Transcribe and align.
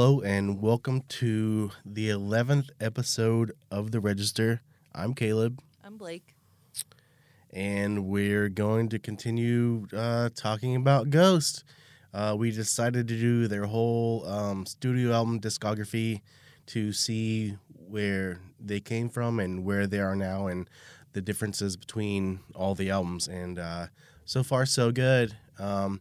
Hello 0.00 0.22
and 0.22 0.62
welcome 0.62 1.02
to 1.08 1.72
the 1.84 2.08
11th 2.08 2.70
episode 2.80 3.52
of 3.70 3.90
The 3.90 4.00
Register. 4.00 4.62
I'm 4.94 5.12
Caleb, 5.12 5.60
I'm 5.84 5.98
Blake. 5.98 6.34
and 7.50 8.06
we're 8.06 8.48
going 8.48 8.88
to 8.88 8.98
continue 8.98 9.86
uh, 9.94 10.30
talking 10.34 10.74
about 10.74 11.10
Ghost. 11.10 11.64
Uh, 12.14 12.34
we 12.38 12.50
decided 12.50 13.08
to 13.08 13.14
do 13.14 13.46
their 13.46 13.66
whole 13.66 14.26
um, 14.26 14.64
studio 14.64 15.12
album 15.12 15.38
discography 15.38 16.22
to 16.68 16.94
see 16.94 17.58
where 17.86 18.40
they 18.58 18.80
came 18.80 19.10
from 19.10 19.38
and 19.38 19.66
where 19.66 19.86
they 19.86 20.00
are 20.00 20.16
now 20.16 20.46
and 20.46 20.70
the 21.12 21.20
differences 21.20 21.76
between 21.76 22.40
all 22.54 22.74
the 22.74 22.88
albums. 22.88 23.28
And 23.28 23.58
uh, 23.58 23.88
so 24.24 24.42
far, 24.42 24.64
so 24.64 24.92
good. 24.92 25.36
Um, 25.58 26.00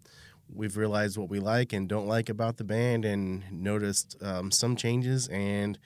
we've 0.53 0.77
realized 0.77 1.17
what 1.17 1.29
we 1.29 1.39
like 1.39 1.73
and 1.73 1.87
don't 1.87 2.07
like 2.07 2.29
about 2.29 2.57
the 2.57 2.63
band 2.63 3.05
and 3.05 3.43
noticed 3.51 4.15
um, 4.21 4.51
some 4.51 4.75
changes 4.75 5.27
and 5.27 5.77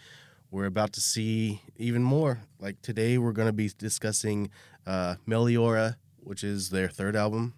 we're 0.51 0.65
about 0.65 0.93
to 0.93 1.01
see 1.01 1.61
even 1.77 2.03
more. 2.03 2.41
Like 2.59 2.81
today 2.81 3.17
we're 3.17 3.31
going 3.31 3.47
to 3.47 3.53
be 3.53 3.71
discussing 3.77 4.49
uh, 4.85 5.15
meliora 5.27 5.95
which 6.19 6.43
is 6.43 6.69
their 6.69 6.87
third 6.87 7.15
album. 7.15 7.53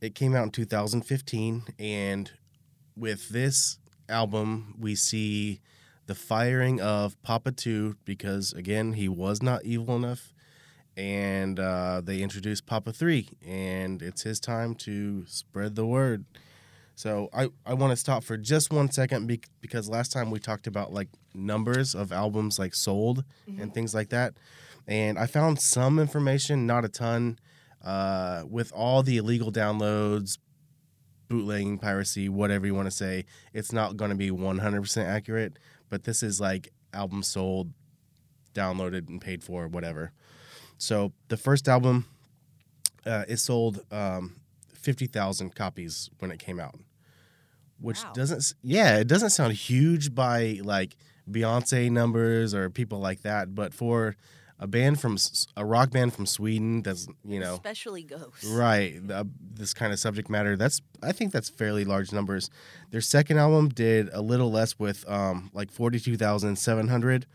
It 0.00 0.14
came 0.14 0.34
out 0.34 0.44
in 0.44 0.50
2015 0.50 1.62
and 1.78 2.30
with 2.96 3.28
this 3.28 3.78
album 4.08 4.74
we 4.78 4.94
see 4.94 5.60
the 6.06 6.14
firing 6.14 6.80
of 6.80 7.20
papa 7.22 7.52
2 7.52 7.96
because 8.04 8.52
again 8.54 8.94
he 8.94 9.08
was 9.08 9.42
not 9.42 9.64
evil 9.64 9.94
enough 9.94 10.32
and 10.98 11.60
uh, 11.60 12.00
they 12.02 12.20
introduced 12.22 12.66
Papa 12.66 12.92
3, 12.92 13.28
and 13.46 14.02
it's 14.02 14.22
his 14.22 14.40
time 14.40 14.74
to 14.74 15.24
spread 15.26 15.76
the 15.76 15.86
word. 15.86 16.24
So 16.96 17.28
I, 17.32 17.50
I 17.64 17.74
want 17.74 17.92
to 17.92 17.96
stop 17.96 18.24
for 18.24 18.36
just 18.36 18.72
one 18.72 18.90
second 18.90 19.28
be- 19.28 19.40
because 19.60 19.88
last 19.88 20.10
time 20.12 20.32
we 20.32 20.40
talked 20.40 20.66
about 20.66 20.92
like 20.92 21.06
numbers 21.32 21.94
of 21.94 22.10
albums 22.10 22.58
like 22.58 22.74
sold 22.74 23.22
and 23.46 23.72
things 23.72 23.94
like 23.94 24.08
that. 24.08 24.34
And 24.88 25.16
I 25.16 25.26
found 25.26 25.60
some 25.60 26.00
information, 26.00 26.66
not 26.66 26.84
a 26.84 26.88
ton, 26.88 27.38
uh, 27.84 28.42
with 28.50 28.72
all 28.72 29.04
the 29.04 29.18
illegal 29.18 29.52
downloads, 29.52 30.38
bootlegging, 31.28 31.78
piracy, 31.78 32.28
whatever 32.28 32.66
you 32.66 32.74
want 32.74 32.86
to 32.86 32.96
say. 32.96 33.24
It's 33.52 33.72
not 33.72 33.96
going 33.96 34.10
to 34.10 34.16
be 34.16 34.32
100% 34.32 35.04
accurate, 35.06 35.60
but 35.88 36.02
this 36.02 36.24
is 36.24 36.40
like 36.40 36.72
albums 36.92 37.28
sold, 37.28 37.70
downloaded, 38.52 39.08
and 39.08 39.20
paid 39.20 39.44
for, 39.44 39.68
whatever. 39.68 40.10
So 40.78 41.12
the 41.28 41.36
first 41.36 41.68
album, 41.68 42.06
uh, 43.04 43.24
it 43.28 43.38
sold 43.38 43.80
um, 43.90 44.36
fifty 44.72 45.06
thousand 45.06 45.54
copies 45.54 46.08
when 46.20 46.30
it 46.30 46.38
came 46.38 46.58
out, 46.60 46.76
which 47.80 48.02
Wow. 48.04 48.12
doesn't. 48.14 48.54
Yeah, 48.62 48.98
it 48.98 49.08
doesn't 49.08 49.30
sound 49.30 49.52
huge 49.54 50.14
by 50.14 50.60
like 50.62 50.96
Beyonce 51.30 51.90
numbers 51.90 52.54
or 52.54 52.70
people 52.70 53.00
like 53.00 53.22
that, 53.22 53.54
but 53.54 53.74
for 53.74 54.16
a 54.60 54.66
band 54.66 55.00
from 55.00 55.16
a 55.56 55.64
rock 55.64 55.90
band 55.90 56.12
from 56.14 56.26
Sweden, 56.26 56.82
that's 56.82 57.06
you 57.24 57.38
know 57.40 57.54
Especially 57.54 58.02
Ghost. 58.04 58.44
right 58.46 58.98
uh, 59.10 59.24
this 59.54 59.74
kind 59.74 59.92
of 59.92 59.98
subject 59.98 60.30
matter. 60.30 60.56
That's 60.56 60.80
I 61.02 61.12
think 61.12 61.32
that's 61.32 61.48
fairly 61.48 61.84
large 61.84 62.12
numbers. 62.12 62.50
Their 62.90 63.00
second 63.00 63.38
album 63.38 63.68
did 63.68 64.10
a 64.12 64.20
little 64.22 64.50
less 64.50 64.78
with 64.78 65.08
um, 65.08 65.50
like 65.52 65.70
forty 65.72 65.98
two 66.00 66.16
thousand 66.16 66.56
seven 66.56 66.88
hundred. 66.88 67.26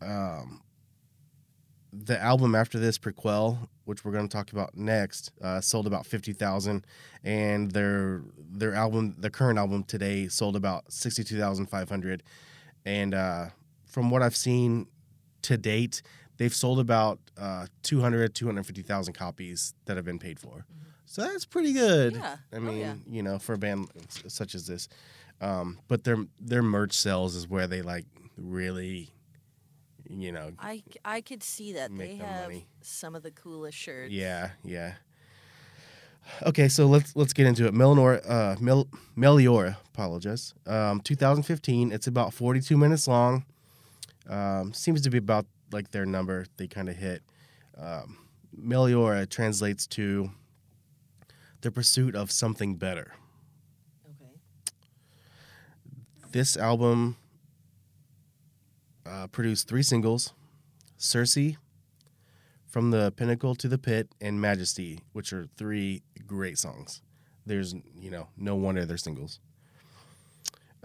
Um, 0.00 0.62
the 1.92 2.20
album 2.20 2.54
after 2.54 2.78
this, 2.78 2.98
Prequel, 2.98 3.68
which 3.84 4.04
we're 4.04 4.12
going 4.12 4.28
to 4.28 4.32
talk 4.36 4.52
about 4.52 4.76
next, 4.76 5.32
uh, 5.42 5.60
sold 5.60 5.86
about 5.86 6.06
fifty 6.06 6.32
thousand, 6.32 6.86
and 7.24 7.70
their 7.70 8.22
their 8.38 8.74
album, 8.74 9.14
the 9.18 9.30
current 9.30 9.58
album 9.58 9.84
today, 9.84 10.28
sold 10.28 10.56
about 10.56 10.92
sixty 10.92 11.24
two 11.24 11.38
thousand 11.38 11.66
five 11.66 11.88
hundred. 11.88 12.22
And 12.84 13.14
uh, 13.14 13.46
from 13.86 14.10
what 14.10 14.22
I've 14.22 14.36
seen 14.36 14.86
to 15.42 15.56
date, 15.56 16.02
they've 16.38 16.54
sold 16.54 16.78
about 16.80 17.18
uh, 17.36 17.66
200, 17.82 18.34
250,000 18.34 19.12
copies 19.12 19.74
that 19.84 19.96
have 19.96 20.04
been 20.06 20.18
paid 20.18 20.38
for. 20.40 20.64
So 21.04 21.22
that's 21.22 21.44
pretty 21.44 21.72
good. 21.72 22.14
Yeah. 22.14 22.36
I 22.52 22.56
Oh, 22.56 22.60
mean, 22.60 22.78
yeah. 22.78 22.94
you 23.06 23.22
know, 23.22 23.38
for 23.38 23.54
a 23.54 23.58
band 23.58 23.88
such 24.26 24.54
as 24.54 24.66
this. 24.66 24.88
Um, 25.40 25.78
but 25.88 26.04
their 26.04 26.16
their 26.40 26.62
merch 26.62 26.92
sales 26.94 27.34
is 27.36 27.46
where 27.48 27.66
they 27.66 27.82
like 27.82 28.04
really, 28.36 29.10
you 30.08 30.32
know, 30.32 30.52
I, 30.58 30.82
I 31.04 31.20
could 31.20 31.42
see 31.42 31.74
that. 31.74 31.96
They 31.96 32.16
have 32.16 32.44
money. 32.44 32.66
some 32.80 33.14
of 33.14 33.22
the 33.22 33.30
coolest 33.30 33.76
shirts. 33.76 34.12
Yeah, 34.12 34.50
yeah. 34.64 34.94
Okay, 36.42 36.68
so 36.68 36.86
let's 36.86 37.16
let's 37.16 37.32
get 37.32 37.46
into 37.46 37.66
it. 37.66 37.74
Melanora, 37.74 38.28
uh, 38.28 38.56
Mel, 38.60 38.88
Meliora, 39.16 39.76
apologize. 39.92 40.54
Um, 40.66 41.00
2015. 41.00 41.92
It's 41.92 42.06
about 42.06 42.34
42 42.34 42.76
minutes 42.76 43.08
long. 43.08 43.44
Um, 44.28 44.72
seems 44.74 45.00
to 45.02 45.10
be 45.10 45.18
about 45.18 45.46
like 45.72 45.90
their 45.90 46.06
number 46.06 46.46
they 46.56 46.66
kind 46.66 46.88
of 46.88 46.96
hit. 46.96 47.22
Um, 47.76 48.18
Meliora 48.58 49.28
translates 49.28 49.86
to 49.88 50.30
the 51.60 51.70
pursuit 51.70 52.14
of 52.14 52.30
something 52.30 52.76
better. 52.76 53.12
Okay. 54.06 54.32
This 56.32 56.56
album 56.56 57.16
uh, 59.08 59.26
produced 59.28 59.68
three 59.68 59.82
singles: 59.82 60.32
"Cirice," 60.98 61.56
"From 62.66 62.90
the 62.90 63.12
Pinnacle 63.12 63.54
to 63.56 63.68
the 63.68 63.78
Pit," 63.78 64.08
and 64.20 64.40
"Majesty," 64.40 65.00
which 65.12 65.32
are 65.32 65.46
three 65.56 66.02
great 66.26 66.58
songs. 66.58 67.02
There's, 67.46 67.74
you 67.96 68.10
know, 68.10 68.28
no 68.36 68.54
wonder 68.54 68.84
they're 68.84 68.98
singles. 68.98 69.40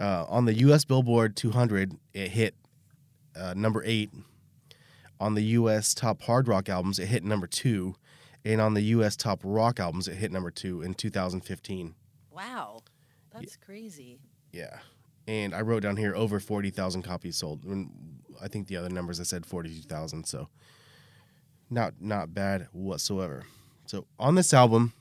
Uh, 0.00 0.24
on 0.28 0.44
the 0.44 0.54
U.S. 0.54 0.84
Billboard 0.84 1.36
200, 1.36 1.92
it 2.14 2.30
hit 2.30 2.54
uh, 3.36 3.54
number 3.54 3.82
eight. 3.84 4.10
On 5.20 5.34
the 5.34 5.42
U.S. 5.42 5.94
top 5.94 6.22
hard 6.22 6.48
rock 6.48 6.68
albums, 6.68 6.98
it 6.98 7.06
hit 7.06 7.22
number 7.22 7.46
two, 7.46 7.94
and 8.44 8.60
on 8.60 8.74
the 8.74 8.82
U.S. 8.82 9.16
top 9.16 9.40
rock 9.44 9.78
albums, 9.78 10.08
it 10.08 10.16
hit 10.16 10.32
number 10.32 10.50
two 10.50 10.82
in 10.82 10.94
2015. 10.94 11.94
Wow. 12.32 12.80
That's 13.32 13.56
crazy. 13.56 14.18
Yeah. 14.52 14.78
And 15.26 15.54
I 15.54 15.62
wrote 15.62 15.82
down 15.82 15.96
here 15.96 16.14
over 16.14 16.38
40,000 16.38 17.02
copies 17.02 17.38
sold. 17.38 17.64
And 17.64 17.90
I 18.42 18.48
think 18.48 18.68
the 18.68 18.76
other 18.76 18.90
numbers 18.90 19.20
I 19.20 19.22
said 19.22 19.46
42,000, 19.46 20.24
so 20.24 20.48
not 21.70 21.94
not 22.00 22.34
bad 22.34 22.68
whatsoever. 22.72 23.44
So 23.86 24.06
on 24.18 24.34
this 24.34 24.52
album, 24.52 24.92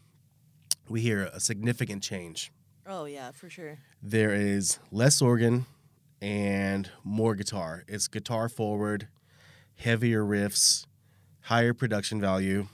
we 0.89 1.01
hear 1.01 1.29
a 1.33 1.39
significant 1.39 2.03
change. 2.03 2.51
Oh, 2.85 3.05
yeah, 3.05 3.31
for 3.31 3.49
sure. 3.49 3.79
There 4.01 4.33
is 4.33 4.79
less 4.91 5.21
organ 5.21 5.65
and 6.21 6.89
more 7.03 7.35
guitar. 7.35 7.83
It's 7.87 8.07
guitar 8.07 8.49
forward, 8.49 9.07
heavier 9.75 10.23
riffs, 10.23 10.85
higher 11.41 11.73
production 11.73 12.19
value. 12.19 12.67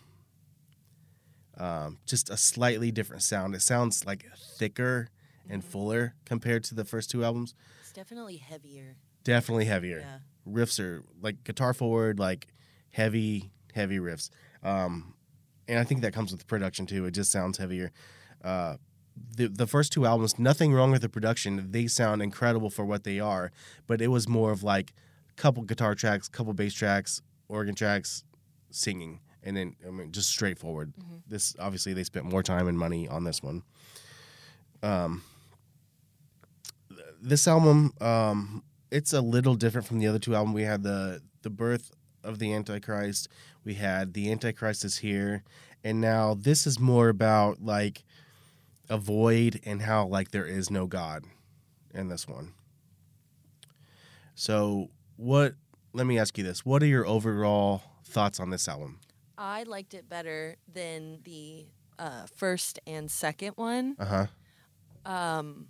Um, 1.58 2.00
just 2.06 2.30
a 2.30 2.38
slightly 2.38 2.92
different 2.92 3.22
sound. 3.22 3.54
It 3.54 3.62
sounds 3.62 4.06
like 4.06 4.26
thicker 4.58 5.10
and 5.50 5.64
fuller 5.64 6.16
compared 6.26 6.64
to 6.66 6.76
the 6.76 6.86
first 6.86 7.10
two 7.10 7.24
albums. 7.24 7.56
It's 7.82 7.92
definitely 7.92 8.38
heavier. 8.38 8.96
Definitely 9.24 9.66
heavier. 9.66 10.00
Yeah. 10.00 10.18
Riffs 10.48 10.80
are 10.80 11.04
like 11.22 11.44
guitar 11.44 11.74
forward, 11.74 12.20
like 12.20 12.48
heavy, 12.92 13.52
heavy 13.74 13.98
riffs. 13.98 14.30
Um, 14.64 15.14
and 15.68 15.80
I 15.80 15.84
think 15.84 16.02
that 16.02 16.14
comes 16.14 16.32
with 16.32 16.48
production 16.48 16.86
too. 16.86 17.06
It 17.06 17.12
just 17.12 17.32
sounds 17.32 17.58
heavier. 17.58 17.92
Uh, 18.44 18.78
the 19.36 19.48
the 19.48 19.68
first 19.68 19.92
two 19.92 20.06
albums, 20.06 20.40
nothing 20.40 20.74
wrong 20.74 20.92
with 20.92 21.02
the 21.02 21.10
production. 21.10 21.72
They 21.72 21.88
sound 21.88 22.22
incredible 22.22 22.70
for 22.70 22.86
what 22.86 23.04
they 23.04 23.20
are, 23.20 23.52
but 23.88 24.02
it 24.02 24.08
was 24.08 24.28
more 24.28 24.52
of 24.52 24.64
like 24.64 24.94
a 25.30 25.34
couple 25.34 25.64
guitar 25.64 25.96
tracks, 25.96 26.30
couple 26.30 26.54
bass 26.54 26.74
tracks, 26.74 27.22
organ 27.48 27.76
tracks, 27.76 28.24
singing, 28.72 29.20
and 29.44 29.58
then 29.58 29.76
I 29.86 29.92
mean 29.92 30.12
just 30.12 30.30
straightforward. 30.30 30.94
This 31.28 31.56
obviously 31.60 31.94
they 31.94 32.04
spent 32.04 32.26
more 32.26 32.44
time 32.44 32.68
and 32.68 32.78
money 32.78 33.08
on 33.08 33.24
this 33.24 33.44
one. 33.44 33.64
Um, 34.82 35.24
this 37.22 37.48
album, 37.48 37.94
um, 38.02 38.64
it's 38.92 39.14
a 39.14 39.22
little 39.22 39.56
different 39.56 39.88
from 39.88 40.00
the 40.00 40.08
other 40.08 40.20
two 40.20 40.36
albums. 40.36 40.56
We 40.56 40.64
had 40.64 40.84
the 40.84 41.22
the 41.42 41.50
birth 41.50 41.92
of 42.24 42.40
the 42.40 42.54
Antichrist. 42.54 43.30
We 43.64 43.76
had 43.76 44.14
the 44.14 44.32
Antichrist 44.32 44.84
is 44.84 44.98
here, 44.98 45.44
and 45.84 46.02
now 46.02 46.34
this 46.34 46.66
is 46.66 46.80
more 46.80 47.10
about 47.10 47.62
like 47.62 48.04
a 48.90 48.98
void 48.98 49.62
and 49.66 49.82
how 49.82 50.06
like 50.08 50.32
there 50.32 50.46
is 50.46 50.70
no 50.72 50.88
God 50.88 51.26
in 51.94 52.08
this 52.10 52.28
one. 52.28 52.54
So 54.36 54.90
what? 55.18 55.56
Let 55.94 56.06
me 56.06 56.20
ask 56.20 56.38
you 56.38 56.44
this: 56.44 56.66
What 56.66 56.84
are 56.84 56.88
your 56.88 57.06
overall 57.06 57.82
thoughts 58.04 58.40
on 58.40 58.50
this 58.50 58.68
album? 58.68 59.00
I 59.38 59.64
liked 59.64 59.94
it 59.94 60.10
better 60.10 60.58
than 60.72 61.20
the 61.24 61.66
uh, 61.98 62.26
first 62.36 62.80
and 62.86 63.10
second 63.10 63.54
one. 63.56 63.96
Uh 64.00 64.06
huh. 64.06 65.12
Um, 65.12 65.68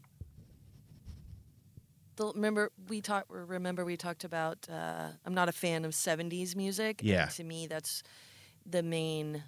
the, 2.19 2.33
remember 2.33 2.71
we 2.87 3.01
talked. 3.01 3.31
Remember 3.31 3.85
we 3.85 3.97
talked 3.97 4.23
about. 4.23 4.67
Uh, 4.71 5.07
I'm 5.25 5.33
not 5.33 5.49
a 5.49 5.53
fan 5.53 5.85
of 5.85 5.95
'70s 5.95 6.55
music. 6.55 7.01
Yeah. 7.03 7.27
to 7.27 7.43
me, 7.43 7.67
that's 7.67 8.03
the 8.65 8.83
main 8.83 9.43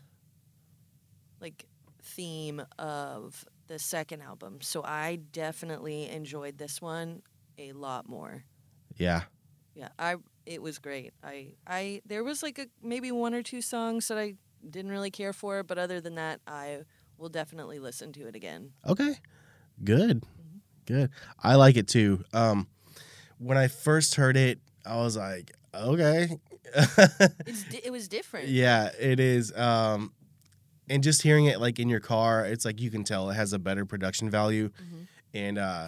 like 1.40 1.66
theme 2.02 2.62
of 2.80 3.46
the 3.68 3.78
second 3.78 4.22
album. 4.22 4.60
So 4.62 4.84
I 4.84 5.20
definitely 5.32 6.10
enjoyed 6.10 6.58
this 6.58 6.82
one 6.82 7.22
a 7.58 7.74
lot 7.74 8.08
more. 8.08 8.46
Yeah. 8.98 9.24
Yeah, 9.76 9.90
I 10.00 10.16
it 10.46 10.62
was 10.62 10.80
great. 10.80 11.14
I 11.24 11.54
I 11.68 12.02
there 12.06 12.24
was 12.24 12.42
like 12.42 12.58
a 12.58 12.68
maybe 12.82 13.12
one 13.12 13.34
or 13.34 13.44
two 13.44 13.62
songs 13.62 14.08
that 14.08 14.18
I 14.18 14.36
didn't 14.68 14.92
really 14.92 15.12
care 15.12 15.34
for, 15.34 15.64
but 15.64 15.78
other 15.78 16.00
than 16.00 16.16
that, 16.16 16.40
I 16.48 16.84
will 17.18 17.30
definitely 17.30 17.80
listen 17.80 18.14
to 18.14 18.28
it 18.28 18.36
again. 18.36 18.72
Okay. 18.88 19.16
Good. 19.84 20.24
Good. 20.92 21.10
I 21.42 21.56
like 21.56 21.78
it 21.78 21.88
too. 21.88 22.24
Um 22.34 22.68
when 23.38 23.58
I 23.58 23.68
first 23.68 24.16
heard 24.16 24.38
it, 24.38 24.60
I 24.86 24.98
was 24.98 25.16
like, 25.18 25.52
okay. 25.74 26.38
It's 27.46 27.64
di- 27.64 27.82
it 27.84 27.92
was 27.92 28.08
different. 28.08 28.48
yeah, 28.50 28.90
it 29.00 29.20
is. 29.20 29.52
Um 29.58 30.14
and 30.90 31.02
just 31.04 31.22
hearing 31.22 31.46
it 31.46 31.60
like 31.62 31.80
in 31.80 31.88
your 31.90 32.00
car, 32.02 32.46
it's 32.46 32.66
like 32.66 32.80
you 32.82 32.90
can 32.92 33.04
tell 33.04 33.30
it 33.30 33.36
has 33.36 33.54
a 33.54 33.60
better 33.60 33.86
production 33.86 34.30
value. 34.30 34.70
Mhm. 34.70 35.08
And 35.34 35.58
uh 35.58 35.88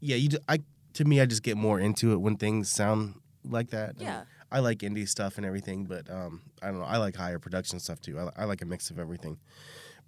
yeah, 0.00 0.16
you 0.16 0.28
d- 0.30 0.38
I 0.48 0.58
to 0.94 1.04
me 1.04 1.20
I 1.20 1.26
just 1.26 1.42
get 1.42 1.56
more 1.56 1.78
into 1.80 2.12
it 2.12 2.16
when 2.20 2.36
things 2.36 2.70
sound 2.70 3.14
like 3.44 3.70
that. 3.70 3.90
I 3.90 3.92
mean, 3.98 4.06
Yeah. 4.08 4.22
I 4.52 4.58
like 4.58 4.78
indie 4.78 5.08
stuff 5.08 5.36
and 5.36 5.46
everything, 5.46 5.84
but 5.84 6.10
um, 6.10 6.42
I 6.60 6.66
don't 6.72 6.80
know. 6.80 6.84
I 6.84 6.96
like 6.96 7.14
higher 7.14 7.38
production 7.38 7.78
stuff 7.78 8.00
too. 8.00 8.18
I, 8.18 8.42
I 8.42 8.44
like 8.46 8.62
a 8.62 8.64
mix 8.66 8.90
of 8.90 8.98
everything. 8.98 9.38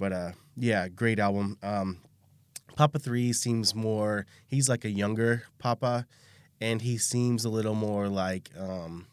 But 0.01 0.13
uh, 0.13 0.33
yeah, 0.57 0.89
great 0.89 1.21
album. 1.21 1.59
Um, 1.63 1.99
Papa 2.77 2.99
Three 2.99 3.33
seems 3.33 3.75
more. 3.75 4.27
He's 4.47 4.69
like 4.69 4.85
a 4.85 4.91
younger 4.91 5.45
Papa, 5.59 6.07
and 6.61 6.83
he 6.83 6.99
seems 6.99 7.45
a 7.45 7.49
little 7.51 7.75
more 7.75 8.09
like 8.09 8.51
um, 8.59 9.07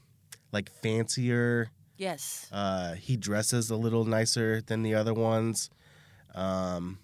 like 0.51 0.69
fancier. 0.81 1.71
Yes. 1.97 2.47
Uh, 2.51 2.93
he 2.93 3.17
dresses 3.17 3.69
a 3.69 3.75
little 3.75 4.05
nicer 4.05 4.61
than 4.61 4.83
the 4.83 4.95
other 4.95 5.13
ones. 5.13 5.69
Um, 6.33 6.99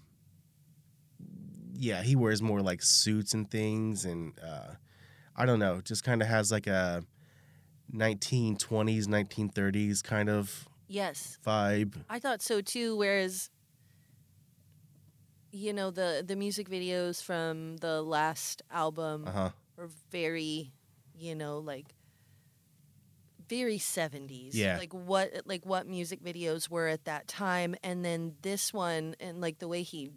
yeah, 1.74 2.02
he 2.02 2.16
wears 2.16 2.40
more 2.40 2.60
like 2.62 2.82
suits 2.82 3.34
and 3.34 3.50
things, 3.50 4.04
and 4.06 4.32
uh, 4.42 4.74
I 5.36 5.44
don't 5.44 5.58
know, 5.58 5.80
just 5.82 6.02
kind 6.04 6.22
of 6.22 6.28
has 6.28 6.50
like 6.50 6.66
a 6.66 7.04
1920s, 7.92 9.06
1930s 9.06 10.02
kind 10.02 10.28
of 10.30 10.68
Yes. 10.88 11.38
vibe. 11.44 11.94
I 12.08 12.18
thought 12.18 12.40
so 12.42 12.60
too. 12.60 12.96
Whereas, 12.96 13.50
you 15.52 15.72
know, 15.72 15.90
the 15.90 16.24
the 16.26 16.36
music 16.36 16.68
videos 16.68 17.22
from 17.22 17.76
the 17.78 18.02
last 18.02 18.62
album 18.70 19.24
Uh 19.26 19.30
huh. 19.32 19.50
were 19.76 19.90
very, 20.10 20.72
you 21.14 21.34
know, 21.34 21.58
like 21.58 21.86
very 23.48 23.78
seventies. 23.78 24.54
Yeah. 24.54 24.76
Like 24.78 24.92
what 24.92 25.30
like 25.44 25.64
what 25.64 25.86
music 25.86 26.22
videos 26.22 26.68
were 26.68 26.88
at 26.88 27.04
that 27.04 27.28
time, 27.28 27.74
and 27.82 28.04
then 28.04 28.34
this 28.42 28.72
one 28.74 29.14
and 29.20 29.40
like 29.40 29.58
the 29.58 29.68
way 29.68 29.82
he 29.82 30.10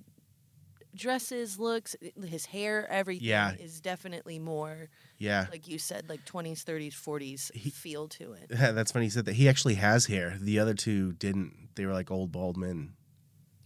dresses, 0.95 1.59
looks, 1.59 1.95
his 2.25 2.47
hair, 2.47 2.89
everything 2.89 3.27
Yeah. 3.27 3.53
is 3.53 3.79
definitely 3.79 4.39
more 4.39 4.89
Yeah. 5.19 5.45
like 5.51 5.67
you 5.67 5.77
said, 5.77 6.09
like 6.09 6.25
twenties, 6.25 6.63
thirties, 6.63 6.95
forties 6.95 7.51
He- 7.53 7.69
feel 7.85 8.07
to 8.09 8.33
it. 8.33 8.47
That's 8.49 8.91
funny. 8.91 9.05
He 9.05 9.09
said 9.11 9.25
that 9.25 9.33
he 9.35 9.47
actually 9.47 9.75
has 9.75 10.07
hair. 10.07 10.35
The 10.41 10.57
other 10.59 10.73
two 10.73 11.13
didn't. 11.13 11.69
They 11.75 11.85
were 11.85 11.93
like 11.93 12.09
old 12.09 12.31
bald 12.31 12.57
men. 12.57 12.93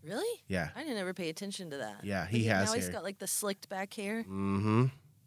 Really? 0.04 0.42
Yeah. 0.48 0.70
I 0.76 0.84
didn't 0.84 0.98
ever 0.98 1.14
pay 1.14 1.30
attention 1.30 1.70
to 1.72 1.78
that. 1.78 2.04
Yeah, 2.04 2.24
But 2.24 2.32
he 2.32 2.44
has 2.46 2.70
Now 2.70 2.76
He's 2.76 2.90
got 2.90 3.04
like 3.04 3.20
the 3.20 3.28
slicked 3.28 3.70
back 3.70 3.94
hair. 3.94 4.24
Mm-hmm. 4.24 4.86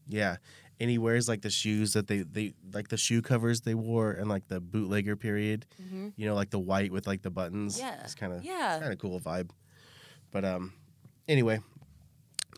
Yeah. 0.08 0.36
And 0.78 0.90
he 0.90 0.98
wears 0.98 1.28
like 1.28 1.40
the 1.40 1.50
shoes 1.50 1.94
that 1.94 2.06
they 2.06 2.18
they 2.18 2.52
like 2.72 2.88
the 2.88 2.98
shoe 2.98 3.22
covers 3.22 3.62
they 3.62 3.74
wore 3.74 4.12
in 4.12 4.28
like 4.28 4.46
the 4.48 4.60
bootlegger 4.60 5.16
period. 5.16 5.64
Mm-hmm. 5.82 6.08
You 6.16 6.26
know, 6.26 6.34
like 6.34 6.50
the 6.50 6.58
white 6.58 6.92
with 6.92 7.06
like 7.06 7.22
the 7.22 7.30
buttons. 7.30 7.78
Yeah. 7.78 8.02
It's 8.04 8.14
kind 8.14 8.32
of 8.34 8.44
Yeah. 8.44 8.78
kind 8.80 8.92
of 8.92 8.98
cool 8.98 9.18
vibe. 9.18 9.50
But 10.30 10.44
um, 10.44 10.74
anyway, 11.26 11.60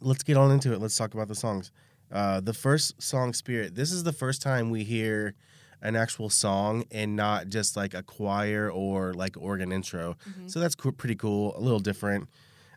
let's 0.00 0.24
get 0.24 0.36
on 0.36 0.50
into 0.50 0.72
it. 0.72 0.80
Let's 0.80 0.96
talk 0.96 1.14
about 1.14 1.28
the 1.28 1.34
songs. 1.36 1.70
Uh, 2.10 2.40
the 2.40 2.54
first 2.54 3.00
song, 3.00 3.32
"Spirit." 3.34 3.74
This 3.74 3.92
is 3.92 4.02
the 4.02 4.12
first 4.14 4.40
time 4.42 4.70
we 4.70 4.82
hear 4.82 5.34
an 5.82 5.94
actual 5.96 6.28
song 6.30 6.84
and 6.90 7.14
not 7.16 7.48
just 7.48 7.76
like 7.76 7.94
a 7.94 8.02
choir 8.02 8.70
or 8.70 9.14
like 9.14 9.36
organ 9.38 9.70
intro. 9.72 10.16
Mhm. 10.28 10.50
So 10.50 10.58
that's 10.60 10.74
co- 10.74 10.92
pretty 10.92 11.14
cool. 11.16 11.56
A 11.56 11.60
little 11.60 11.78
different. 11.80 12.28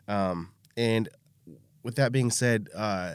Um, 0.08 0.50
and 0.76 1.08
with 1.82 1.96
that 1.96 2.12
being 2.12 2.30
said, 2.30 2.68
uh, 2.74 3.14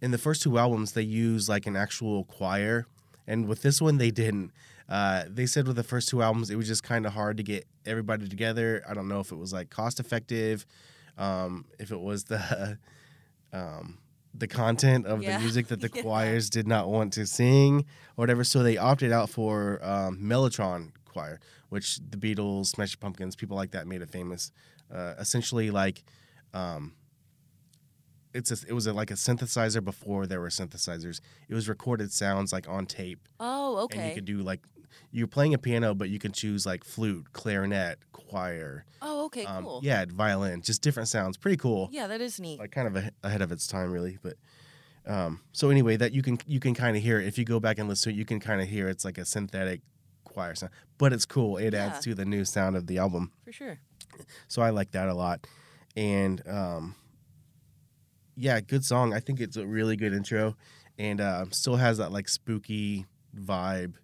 in 0.00 0.10
the 0.10 0.18
first 0.18 0.42
two 0.42 0.56
albums 0.58 0.92
they 0.92 1.02
use 1.02 1.48
like 1.48 1.66
an 1.66 1.76
actual 1.76 2.24
choir, 2.24 2.86
and 3.26 3.46
with 3.46 3.62
this 3.62 3.80
one 3.80 3.98
they 3.98 4.10
didn't. 4.10 4.50
Uh, 4.88 5.24
they 5.28 5.46
said 5.46 5.66
with 5.68 5.76
the 5.76 5.84
first 5.84 6.08
two 6.08 6.20
albums 6.22 6.50
it 6.50 6.56
was 6.56 6.66
just 6.66 6.82
kind 6.82 7.06
of 7.06 7.12
hard 7.12 7.36
to 7.36 7.42
get 7.42 7.66
everybody 7.86 8.26
together. 8.28 8.82
I 8.88 8.94
don't 8.94 9.06
know 9.08 9.20
if 9.20 9.30
it 9.30 9.36
was 9.36 9.52
like 9.52 9.70
cost 9.70 10.00
effective, 10.00 10.66
um, 11.18 11.66
if 11.78 11.92
it 11.92 12.00
was 12.00 12.24
the 12.24 12.78
um, 13.52 13.98
the 14.32 14.46
content 14.46 15.06
of 15.06 15.22
Yeah. 15.22 15.36
the 15.36 15.42
music 15.42 15.66
that 15.68 15.80
the 15.80 15.90
Yeah. 15.94 16.02
choirs 16.02 16.48
did 16.50 16.66
not 16.66 16.88
want 16.88 17.12
to 17.14 17.26
sing 17.26 17.80
or 18.16 18.22
whatever. 18.22 18.44
So 18.44 18.62
they 18.62 18.76
opted 18.76 19.12
out 19.12 19.28
for 19.30 19.80
um, 19.84 20.18
Mellotron 20.22 20.92
choir, 21.04 21.40
which 21.68 21.98
the 22.08 22.16
Beatles, 22.16 22.66
Smashing 22.66 23.00
Pumpkins, 23.00 23.34
people 23.36 23.56
like 23.56 23.72
that 23.72 23.86
made 23.86 24.02
it 24.02 24.10
famous. 24.10 24.52
Uh, 24.92 25.14
essentially, 25.18 25.70
like 25.70 26.04
um, 26.54 26.94
it's 28.32 28.50
a, 28.52 28.68
it 28.68 28.72
was 28.72 28.86
a, 28.86 28.92
like 28.92 29.10
a 29.10 29.14
synthesizer 29.14 29.82
before 29.84 30.26
there 30.26 30.40
were 30.40 30.48
synthesizers. 30.48 31.20
It 31.48 31.54
was 31.54 31.68
recorded 31.68 32.12
sounds 32.12 32.52
like 32.52 32.68
on 32.68 32.86
tape, 32.86 33.28
Oh, 33.40 33.78
okay. 33.84 33.98
and 33.98 34.08
you 34.08 34.14
could 34.14 34.24
do 34.24 34.38
like 34.38 34.60
you're 35.12 35.26
playing 35.26 35.54
a 35.54 35.58
piano, 35.58 35.94
but 35.94 36.08
you 36.08 36.18
can 36.18 36.32
choose 36.32 36.64
like 36.66 36.84
flute, 36.84 37.32
clarinet, 37.32 37.98
choir, 38.12 38.84
Oh, 39.02 39.24
okay, 39.26 39.44
um, 39.44 39.64
cool. 39.64 39.80
yeah, 39.82 40.04
violin, 40.08 40.62
just 40.62 40.82
different 40.82 41.08
sounds. 41.08 41.36
Pretty 41.36 41.56
cool 41.56 41.88
Yeah, 41.92 42.06
that 42.06 42.20
is 42.20 42.38
neat. 42.40 42.58
like 42.60 42.70
kind 42.70 42.86
of 42.88 42.96
a, 42.96 43.10
ahead 43.24 43.42
of 43.42 43.50
its 43.52 43.66
time 43.66 43.90
really 43.90 44.18
but 44.22 44.34
um 45.06 45.40
so 45.52 45.70
anyway 45.70 45.96
that 45.96 46.12
you 46.12 46.20
can 46.22 46.38
you 46.46 46.60
can 46.60 46.74
kind 46.74 46.94
of 46.96 47.02
hear 47.02 47.18
it. 47.18 47.26
if 47.26 47.38
you 47.38 47.44
go 47.44 47.58
back 47.58 47.78
and 47.78 47.88
listen 47.88 48.12
to 48.12 48.14
it 48.14 48.18
you 48.18 48.24
can 48.26 48.38
kind 48.38 48.60
of 48.60 48.68
hear 48.68 48.86
it's 48.86 49.02
like 49.02 49.16
a 49.16 49.24
synthetic 49.24 49.80
choir 50.24 50.54
sound 50.54 50.70
but 50.98 51.10
it's 51.10 51.24
cool 51.24 51.56
it 51.56 51.72
Yeah. 51.72 51.86
adds 51.86 52.00
to 52.00 52.14
the 52.14 52.26
new 52.26 52.44
sound 52.44 52.76
of 52.76 52.86
the 52.86 52.98
album 52.98 53.32
For 53.46 53.50
sure. 53.52 53.78
so 54.46 54.60
i 54.60 54.68
like 54.68 54.90
that 54.90 55.08
a 55.08 55.14
lot 55.14 55.46
and 55.96 56.46
um 56.46 56.94
yeah 58.36 58.60
good 58.60 58.84
song 58.84 59.14
i 59.14 59.20
think 59.20 59.40
it's 59.40 59.56
a 59.56 59.66
really 59.66 59.96
good 59.96 60.12
intro 60.12 60.54
and 60.98 61.18
uh, 61.20 61.46
still 61.50 61.76
has 61.76 61.96
that 61.96 62.12
like 62.12 62.28
spooky 62.28 63.06
vibe 63.34 63.94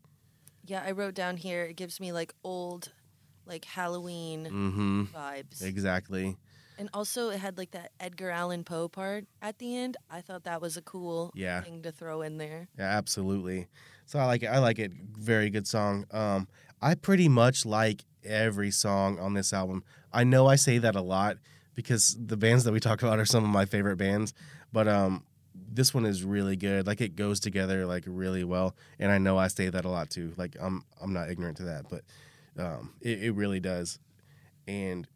Yeah, 0.66 0.82
I 0.84 0.90
wrote 0.92 1.14
down 1.14 1.36
here 1.36 1.64
it 1.64 1.76
gives 1.76 2.00
me 2.00 2.12
like 2.12 2.32
old 2.44 2.90
like 3.46 3.64
Halloween 3.64 4.44
mm-hmm 4.46 5.02
vibes. 5.14 5.62
exactly 5.62 6.36
And 6.78 6.88
also 6.92 7.30
it 7.30 7.38
had 7.38 7.56
like 7.56 7.70
that 7.72 7.92
Edgar 8.00 8.30
Allan 8.30 8.64
Poe 8.64 8.88
part 8.88 9.24
at 9.40 9.58
the 9.58 9.76
end. 9.76 9.96
I 10.10 10.20
thought 10.20 10.44
that 10.44 10.60
was 10.60 10.76
a 10.76 10.82
cool 10.82 11.30
Yeah. 11.34 11.62
thing 11.62 11.82
to 11.82 11.92
throw 11.92 12.22
in 12.22 12.36
there. 12.38 12.68
Yeah, 12.78 12.84
absolutely. 12.96 13.68
So 14.04 14.18
I 14.18 14.26
like 14.26 14.42
it. 14.42 14.46
I 14.48 14.58
like 14.58 14.78
it. 14.78 14.92
Very 14.92 15.48
good 15.50 15.66
song. 15.66 16.04
Um, 16.10 16.48
I 16.82 16.94
pretty 16.94 17.28
much 17.28 17.64
like 17.64 18.04
every 18.24 18.70
song 18.70 19.18
on 19.18 19.34
this 19.34 19.52
album. 19.52 19.84
I 20.12 20.24
know 20.24 20.46
I 20.46 20.56
say 20.56 20.78
that 20.78 20.94
a 20.96 21.00
lot 21.00 21.38
because 21.74 22.16
the 22.18 22.36
bands 22.36 22.64
that 22.64 22.72
we 22.72 22.80
talk 22.80 23.02
about 23.02 23.18
are 23.18 23.24
some 23.24 23.44
of 23.44 23.50
my 23.50 23.64
favorite 23.64 23.96
bands, 23.96 24.34
but 24.72 24.86
um, 24.88 25.24
this 25.76 25.94
one 25.94 26.06
is 26.06 26.24
really 26.24 26.56
good. 26.56 26.86
Like 26.86 27.00
it 27.00 27.14
goes 27.14 27.38
together 27.38 27.86
like 27.86 28.04
really 28.06 28.42
well, 28.42 28.74
and 28.98 29.12
I 29.12 29.18
know 29.18 29.38
I 29.38 29.48
say 29.48 29.68
that 29.68 29.84
a 29.84 29.88
lot 29.88 30.10
too. 30.10 30.32
Like 30.36 30.56
I'm 30.60 30.82
I'm 31.00 31.12
not 31.12 31.30
ignorant 31.30 31.58
to 31.58 31.64
that, 31.64 31.86
but 31.88 32.02
um, 32.58 32.94
it, 33.00 33.22
it 33.22 33.30
really 33.32 33.60
does. 33.60 33.98
And 34.66 35.06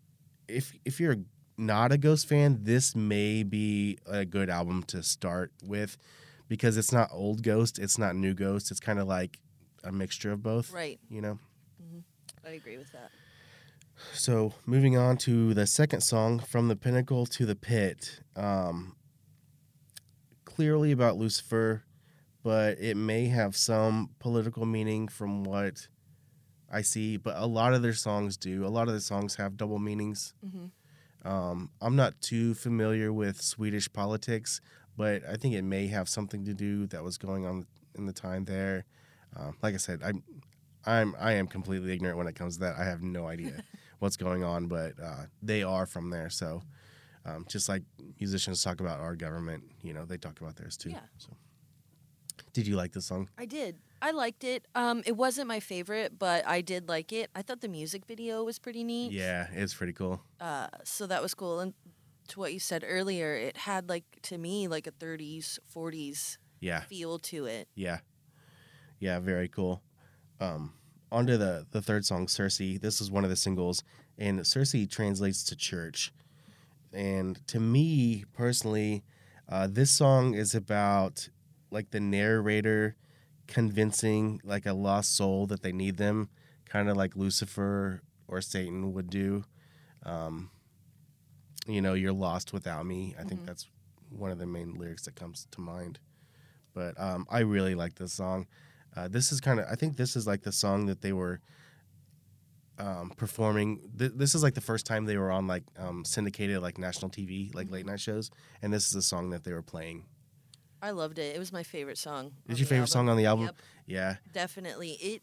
if 0.47 0.73
if 0.85 1.01
you're 1.01 1.17
not 1.57 1.93
a 1.93 1.99
Ghost 1.99 2.29
fan, 2.29 2.61
this 2.63 2.95
may 2.95 3.43
be 3.43 3.99
a 4.07 4.25
good 4.25 4.51
album 4.51 4.83
to 4.85 5.03
start 5.03 5.53
with 5.65 5.97
because 6.49 6.77
it's 6.77 6.93
not 6.93 7.09
old 7.13 7.43
Ghost, 7.43 7.79
it's 7.79 7.99
not 7.99 8.15
new 8.15 8.35
Ghost. 8.35 8.71
It's 8.71 8.81
kind 8.81 8.99
of 8.99 9.09
like 9.09 9.41
a 9.83 9.91
mixture 9.91 10.33
of 10.33 10.43
both. 10.43 10.73
Right. 10.73 11.01
You 11.09 11.23
know. 11.23 11.39
I 12.47 12.51
agree 12.51 12.79
with 12.79 12.93
that. 12.93 13.11
So 14.15 14.55
moving 14.67 14.97
on 14.97 15.19
to 15.19 15.53
the 15.55 15.67
second 15.67 16.01
song, 16.01 16.39
"From 16.39 16.69
the 16.69 16.77
Pinnacle 16.77 17.27
to 17.27 17.45
the 17.45 17.55
Pit," 17.55 18.21
um, 18.35 18.97
clearly 20.55 20.93
about 20.93 21.17
Lucifer, 21.17 21.85
but 22.43 22.79
it 22.81 22.97
may 22.97 23.27
have 23.29 23.57
some 23.57 24.11
political 24.19 24.65
meaning 24.67 25.09
from 25.09 25.45
what 25.45 25.89
I 26.71 26.83
see. 26.83 27.17
But 27.17 27.37
a 27.37 27.47
lot 27.47 27.75
of 27.75 27.83
their 27.83 27.93
songs 27.95 28.37
do. 28.37 28.65
A 28.67 28.69
lot 28.69 28.89
of 28.89 28.95
the 28.95 29.01
songs 29.01 29.37
have 29.37 29.57
double 29.57 29.79
meanings. 29.79 30.35
hmm 30.43 30.67
Um, 31.23 31.71
I'm 31.83 31.97
not 31.97 32.21
too 32.21 32.55
familiar 32.55 33.13
with 33.13 33.43
Swedish 33.43 33.93
politics, 33.93 34.61
but 34.97 35.23
I 35.29 35.37
think 35.37 35.55
it 35.55 35.63
may 35.63 35.89
have 35.89 36.09
something 36.09 36.45
to 36.47 36.55
do 36.55 36.87
that 36.89 37.05
was 37.05 37.19
going 37.19 37.45
on 37.47 37.67
in 37.95 38.07
the 38.07 38.13
time 38.13 38.45
there. 38.47 38.85
Um, 39.37 39.57
like 39.63 39.75
I 39.75 39.79
said, 39.79 40.01
I'm 40.03 40.23
I'm 40.87 41.15
I 41.21 41.33
am 41.33 41.47
completely 41.47 41.93
ignorant 41.93 42.17
when 42.19 42.27
it 42.27 42.35
comes 42.35 42.55
to 42.57 42.61
that. 42.65 42.77
I 42.79 42.85
have 42.85 43.03
no 43.03 43.27
idea 43.27 43.63
what's 43.99 44.17
going 44.17 44.43
on, 44.45 44.67
but 44.67 44.93
uh, 45.03 45.25
they 45.43 45.63
are 45.63 45.87
from 45.87 46.11
there. 46.11 46.31
So 46.31 46.63
um, 47.25 47.45
just 47.49 47.69
like 47.69 47.83
musicians 48.19 48.63
talk 48.63 48.81
about 48.81 49.01
our 49.01 49.15
government, 49.17 49.65
you 49.83 49.93
know, 49.93 50.05
they 50.05 50.17
talk 50.17 50.41
about 50.41 50.57
theirs 50.57 50.77
too. 50.77 50.91
Yeah. 50.91 51.01
So, 51.19 51.37
did 52.53 52.67
you 52.67 52.77
like 52.77 52.93
the 52.93 53.01
song? 53.01 53.29
I 53.39 53.47
did. 53.47 53.77
I 54.03 54.13
liked 54.13 54.45
it. 54.45 54.67
Um, 54.75 55.03
it 55.05 55.17
wasn't 55.17 55.47
my 55.47 55.61
favorite, 55.61 56.19
but 56.19 56.47
I 56.47 56.63
did 56.63 56.89
like 56.89 57.13
it. 57.13 57.31
I 57.35 57.43
thought 57.43 57.61
the 57.61 57.69
music 57.69 58.07
video 58.07 58.43
was 58.43 58.59
pretty 58.59 58.83
neat. 58.83 59.13
Yeah, 59.13 59.47
it's 59.53 59.75
pretty 59.75 59.93
cool. 59.93 60.23
Uh, 60.41 60.69
so 60.85 61.07
that 61.07 61.21
was 61.23 61.35
cool. 61.35 61.61
And 61.61 61.75
to 62.29 62.39
what 62.41 62.53
you 62.55 62.59
said 62.61 62.83
earlier, 62.87 63.35
it 63.35 63.57
had 63.59 63.89
like 63.89 64.05
to 64.23 64.39
me 64.39 64.69
like 64.69 64.87
a 64.87 64.93
30s, 64.93 65.59
40s 65.75 66.39
Yeah. 66.61 66.81
feel 66.81 67.19
to 67.19 67.45
it. 67.45 67.69
Yeah. 67.75 67.99
Yeah, 69.01 69.19
very 69.21 69.49
cool. 69.49 69.83
Um, 70.41 70.73
on 71.13 71.27
to 71.27 71.37
the, 71.37 71.67
the 71.71 71.83
third 71.83 72.07
song, 72.07 72.27
Cirice. 72.27 72.81
This 72.81 73.01
is 73.01 73.11
one 73.11 73.25
of 73.25 73.31
the 73.31 73.37
singles, 73.37 73.83
and 74.19 74.41
Cirice 74.41 74.89
translates 74.91 75.43
to 75.45 75.57
church. 75.57 76.13
And 76.93 77.47
to 77.49 77.61
me 77.61 78.25
personally, 78.33 79.05
uh, 79.49 79.69
this 79.71 79.91
song 79.91 80.35
is 80.35 80.55
about 80.55 81.29
like 81.71 81.91
the 81.91 82.01
narrator 82.01 82.97
convincing 83.47 84.41
like 84.45 84.67
a 84.67 84.73
lost 84.73 85.15
soul 85.17 85.47
that 85.47 85.63
they 85.63 85.73
need 85.73 85.97
them, 85.97 86.29
kind 86.65 86.89
of 86.89 86.97
like 86.97 87.17
Lucifer 87.17 88.03
or 88.29 88.41
Satan 88.41 88.93
would 88.93 89.11
do. 89.11 89.45
Um, 90.05 90.51
you 91.67 91.81
know, 91.81 91.95
you're 91.95 92.13
lost 92.13 92.53
without 92.53 92.87
me. 92.87 93.15
I 93.19 93.25
think 93.25 93.43
Mhm. 93.43 93.47
that's 93.47 93.69
one 94.09 94.31
of 94.31 94.39
the 94.39 94.47
main 94.47 94.75
lyrics 94.75 95.05
that 95.05 95.15
comes 95.15 95.47
to 95.51 95.61
mind. 95.61 95.99
But 96.73 96.99
um, 97.01 97.27
I 97.31 97.41
really 97.41 97.75
like 97.75 97.97
this 97.97 98.13
song. 98.13 98.47
Uh, 98.97 99.09
this 99.09 99.31
is 99.31 99.41
kind 99.41 99.61
of, 99.61 99.67
I 99.71 99.75
think 99.77 99.97
this 99.97 100.17
is 100.17 100.27
like 100.27 100.43
the 100.43 100.53
song 100.53 100.87
that 100.87 101.01
they 101.01 101.13
were 101.13 101.41
um, 102.81 103.13
performing. 103.17 103.81
Th- 103.99 104.13
this 104.15 104.35
is 104.35 104.43
like 104.43 104.55
the 104.55 104.61
first 104.61 104.87
time 104.87 105.05
they 105.05 105.17
were 105.17 105.31
on 105.31 105.47
like 105.47 105.65
um, 105.79 106.05
syndicated, 106.05 106.61
like 106.63 106.79
national 106.79 107.11
TV, 107.11 107.55
like 107.55 107.71
late 107.71 107.87
night 107.87 108.01
shows. 108.01 108.31
And 108.63 108.73
this 108.73 108.87
is 108.89 108.95
a 108.95 109.03
song 109.03 109.31
that 109.31 109.45
they 109.45 109.53
were 109.53 109.63
playing. 109.63 110.07
I 110.83 110.93
loved 110.93 111.19
it. 111.19 111.37
It 111.37 111.39
was 111.39 111.53
my 111.53 111.63
favorite 111.63 111.99
song. 111.99 112.33
Is 112.49 112.59
your 112.59 112.67
favorite 112.67 112.89
album. 112.91 113.07
song 113.07 113.09
on 113.11 113.17
the 113.19 113.27
album? 113.27 113.45
Yep, 113.47 113.57
Yeah. 113.87 114.15
definitely. 114.33 114.91
It 114.93 115.23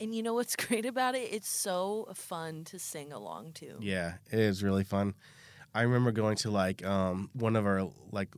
and 0.00 0.14
you 0.14 0.22
know 0.22 0.34
what's 0.34 0.56
great 0.66 0.86
about 0.86 1.14
it? 1.14 1.32
It's 1.32 1.48
so 1.48 2.08
fun 2.14 2.64
to 2.64 2.78
sing 2.78 3.12
along 3.12 3.52
to. 3.54 3.76
Yeah, 3.80 4.14
it 4.30 4.38
is 4.38 4.62
really 4.62 4.84
fun. 4.84 5.14
I 5.74 5.82
remember 5.82 6.12
going 6.12 6.36
to 6.38 6.50
like 6.50 6.84
um, 6.86 7.30
one 7.32 7.56
of 7.56 7.66
our 7.66 7.90
like 8.12 8.32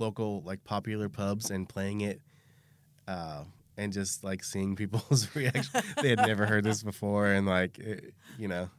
local 0.00 0.42
like 0.42 0.64
popular 0.64 1.08
pubs 1.08 1.50
and 1.50 1.68
playing 1.68 2.00
it, 2.00 2.20
uh, 3.06 3.44
and 3.76 3.92
just 3.92 4.22
like 4.24 4.44
seeing 4.44 4.76
people's 4.76 5.28
reaction. 5.34 5.80
they 6.00 6.10
had 6.10 6.18
never 6.20 6.46
heard 6.46 6.64
this 6.64 6.82
before, 6.82 7.26
and 7.26 7.46
like 7.46 7.78
it, 7.78 8.14
you 8.38 8.48
know, 8.48 8.70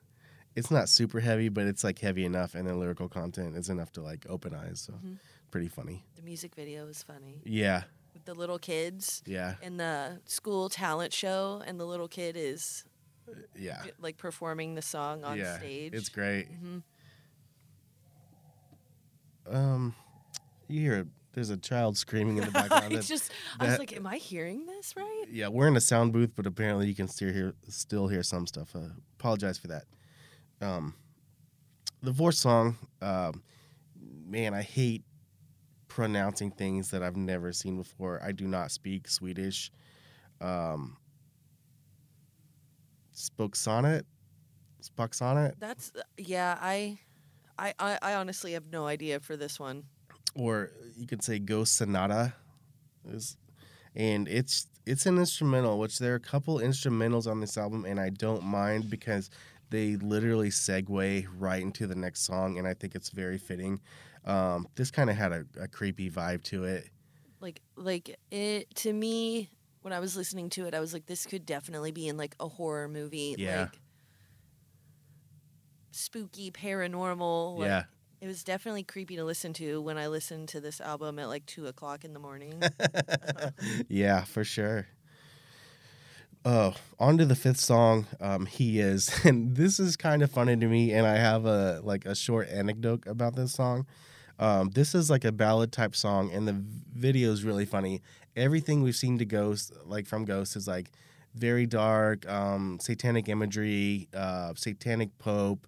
it's 0.56 0.70
not 0.72 0.90
super 0.90 1.20
heavy, 1.20 1.50
but 1.50 1.66
it's 1.66 1.84
like 1.84 2.00
heavy 2.00 2.26
enough, 2.26 2.56
and 2.56 2.68
the 2.68 2.76
lyrical 2.76 3.10
content 3.10 3.56
is 3.56 3.70
enough 3.70 3.92
to 3.94 4.02
like 4.02 4.26
open 4.30 4.54
eyes. 4.54 4.82
So 4.82 4.94
Mhm. 4.94 5.18
pretty 5.52 5.68
funny. 5.68 6.06
The 6.16 6.22
music 6.22 6.56
video 6.56 6.88
is 6.88 7.02
funny 7.04 7.42
Yeah, 7.44 7.84
with 8.14 8.26
the 8.26 8.34
little 8.36 8.60
kids 8.60 9.24
yeah, 9.26 9.56
in 9.62 9.78
the 9.78 10.22
school 10.26 10.70
talent 10.70 11.14
show, 11.14 11.62
and 11.66 11.80
the 11.80 11.86
little 11.86 12.08
kid 12.08 12.36
is 12.38 12.84
yeah, 13.56 13.84
like 14.00 14.18
performing 14.18 14.76
the 14.76 14.82
song 14.82 15.24
on 15.24 15.38
yeah. 15.38 15.58
stage. 15.58 15.94
It's 15.94 16.10
great. 16.10 16.48
hmm 16.48 16.80
Um, 19.46 19.94
you 20.68 20.82
hear 20.82 21.08
there's 21.34 21.50
a 21.50 21.58
child 21.58 21.98
screaming 21.98 22.38
in 22.38 22.46
the 22.46 22.52
background. 22.60 22.94
it's 22.94 23.08
that- 23.08 23.14
just, 23.14 23.32
I 23.60 23.66
was 23.68 23.80
like, 23.80 23.96
am 23.96 24.08
I 24.08 24.18
hearing 24.18 24.66
this 24.66 24.96
right? 24.96 25.26
yeah, 25.32 25.48
we're 25.48 25.68
in 25.68 25.76
a 25.76 25.82
sound 25.82 26.14
booth, 26.14 26.34
but 26.36 26.46
apparently 26.46 26.88
you 26.88 26.96
can 26.96 27.08
still 27.08 27.32
hear 27.34 27.54
still 27.70 28.08
hear 28.08 28.24
some 28.24 28.48
stuff. 28.48 28.76
Uh, 28.76 28.90
apologize 29.20 29.58
for 29.58 29.68
that. 29.68 29.84
Um, 30.62 30.96
the 32.02 32.14
fourth 32.14 32.36
song, 32.36 32.78
um, 33.02 33.44
man, 34.26 34.54
I 34.54 34.62
hate 34.62 35.04
pronouncing 35.88 36.52
things 36.52 36.92
that 36.92 37.04
I've 37.04 37.16
never 37.18 37.52
seen 37.54 37.78
before. 37.78 38.22
I 38.24 38.32
do 38.32 38.48
not 38.48 38.72
speak 38.72 39.08
Swedish. 39.08 39.72
Um, 40.42 40.98
spoke 43.12 43.56
sonnet, 43.56 44.06
spoke 44.82 45.14
sonnet, 45.14 45.56
That's 45.60 45.92
yeah. 46.18 46.58
I, 46.60 46.98
I, 47.58 47.74
I, 47.80 48.00
I 48.02 48.14
honestly 48.16 48.54
have 48.54 48.66
no 48.72 48.88
idea 48.88 49.20
for 49.20 49.38
this 49.38 49.60
one. 49.60 49.84
Or 50.36 50.72
you 50.98 51.08
could 51.08 51.24
say 51.24 51.40
Ghost 51.40 51.76
Sonata. 51.76 52.34
Is 53.08 53.38
and 53.96 54.28
it's 54.28 54.68
it's 54.86 55.06
an 55.06 55.18
instrumental, 55.18 55.80
which 55.80 56.00
there 56.00 56.14
are 56.14 56.18
a 56.18 56.20
couple 56.20 56.58
instrumentals 56.58 57.30
on 57.30 57.40
this 57.40 57.58
album, 57.58 57.86
and 57.86 58.00
I 58.00 58.10
don't 58.10 58.44
mind 58.44 58.90
because 58.90 59.30
they 59.70 59.96
literally 59.96 60.50
segue 60.50 61.28
right 61.38 61.62
into 61.62 61.88
the 61.88 61.96
next 61.96 62.26
song, 62.26 62.58
and 62.58 62.68
I 62.68 62.74
think 62.74 62.96
it's 62.96 63.10
very 63.10 63.38
fitting. 63.38 63.82
Um, 64.26 64.68
this 64.76 64.92
kind 64.92 65.10
of 65.10 65.16
had 65.16 65.32
a, 65.32 65.46
a 65.60 65.68
creepy 65.68 66.10
vibe 66.10 66.44
to 66.44 66.64
it. 66.66 66.90
Like, 67.40 67.62
like 67.76 68.18
it 68.32 68.74
to 68.76 68.94
me 68.94 69.50
when 69.82 69.94
I 69.94 70.00
was 70.00 70.16
listening 70.16 70.50
to 70.52 70.66
it, 70.66 70.74
I 70.74 70.80
was 70.80 70.94
like, 70.94 71.06
this 71.06 71.26
could 71.26 71.46
definitely 71.46 71.92
be 71.92 72.08
in 72.08 72.18
like 72.18 72.36
a 72.40 72.48
horror 72.48 72.88
movie. 72.88 73.36
Yeah. 73.38 73.62
Like, 73.62 73.80
spooky, 75.92 76.52
paranormal. 76.52 77.60
Like, 77.60 77.68
yeah, 77.68 77.84
It 78.24 78.28
was 78.28 78.42
definitely 78.42 78.84
creepy 78.84 79.18
to 79.18 79.26
listen 79.26 79.52
to 79.56 79.82
when 79.82 79.98
I 79.98 80.08
listened 80.08 80.48
to 80.50 80.62
this 80.62 80.80
album 80.80 81.20
at 81.20 81.28
like 81.28 81.46
two 81.46 81.68
o'clock 81.68 82.06
in 82.06 82.14
the 82.14 82.22
morning. 82.22 82.64
yeah, 83.90 84.24
for 84.24 84.46
sure. 84.46 84.88
Oh, 86.46 86.74
on 87.00 87.18
to 87.18 87.26
the 87.26 87.36
fifth 87.36 87.60
song. 87.60 88.08
Um, 88.22 88.46
he 88.46 88.80
is, 88.80 89.14
and 89.26 89.58
this 89.58 89.78
is 89.78 89.98
kind 89.98 90.24
of 90.24 90.32
funny 90.32 90.56
to 90.56 90.68
me. 90.68 90.94
And 90.94 91.06
I 91.06 91.18
have 91.18 91.46
a 91.46 91.82
like 91.84 92.06
a 92.06 92.16
short 92.16 92.48
anecdote 92.48 93.04
about 93.08 93.36
this 93.36 93.52
song. 93.52 93.88
Um, 94.40 94.70
this 94.70 94.96
is 94.96 95.10
like 95.10 95.26
a 95.26 95.34
ballad 95.34 95.74
type 95.74 95.94
song, 95.94 96.32
and 96.32 96.48
the 96.48 96.64
video 96.96 97.30
is 97.30 97.44
really 97.44 97.66
funny. 97.66 98.02
Everything 98.38 98.84
we've 98.84 98.96
seen 98.96 99.18
to 99.18 99.26
Ghost, 99.26 99.74
like 99.86 100.08
from 100.08 100.24
Ghost, 100.24 100.56
is 100.56 100.66
like 100.66 100.92
very 101.36 101.66
dark, 101.66 102.26
um, 102.32 102.80
satanic 102.80 103.28
imagery, 103.28 104.08
uh, 104.14 104.54
satanic 104.56 105.18
pope 105.18 105.68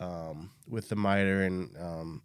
um, 0.00 0.50
with 0.68 0.88
the 0.88 0.96
mitre 0.96 1.42
and 1.42 1.76
um, 1.78 2.22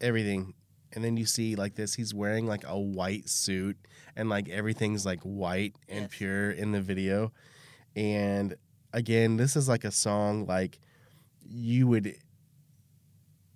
everything. 0.00 0.54
And 0.94 1.02
then 1.02 1.16
you 1.16 1.24
see 1.24 1.56
like 1.56 1.74
this, 1.74 1.94
he's 1.94 2.12
wearing 2.12 2.46
like 2.46 2.64
a 2.66 2.78
white 2.78 3.28
suit, 3.28 3.78
and 4.14 4.28
like 4.28 4.48
everything's 4.50 5.06
like 5.06 5.20
white 5.20 5.74
and 5.88 6.02
Yes. 6.02 6.10
pure 6.10 6.50
in 6.50 6.72
the 6.72 6.82
video. 6.82 7.32
And 7.96 8.56
again, 8.92 9.36
this 9.38 9.56
is 9.56 9.68
like 9.68 9.84
a 9.84 9.90
song 9.90 10.44
like 10.46 10.80
you 11.40 11.86
would 11.88 12.16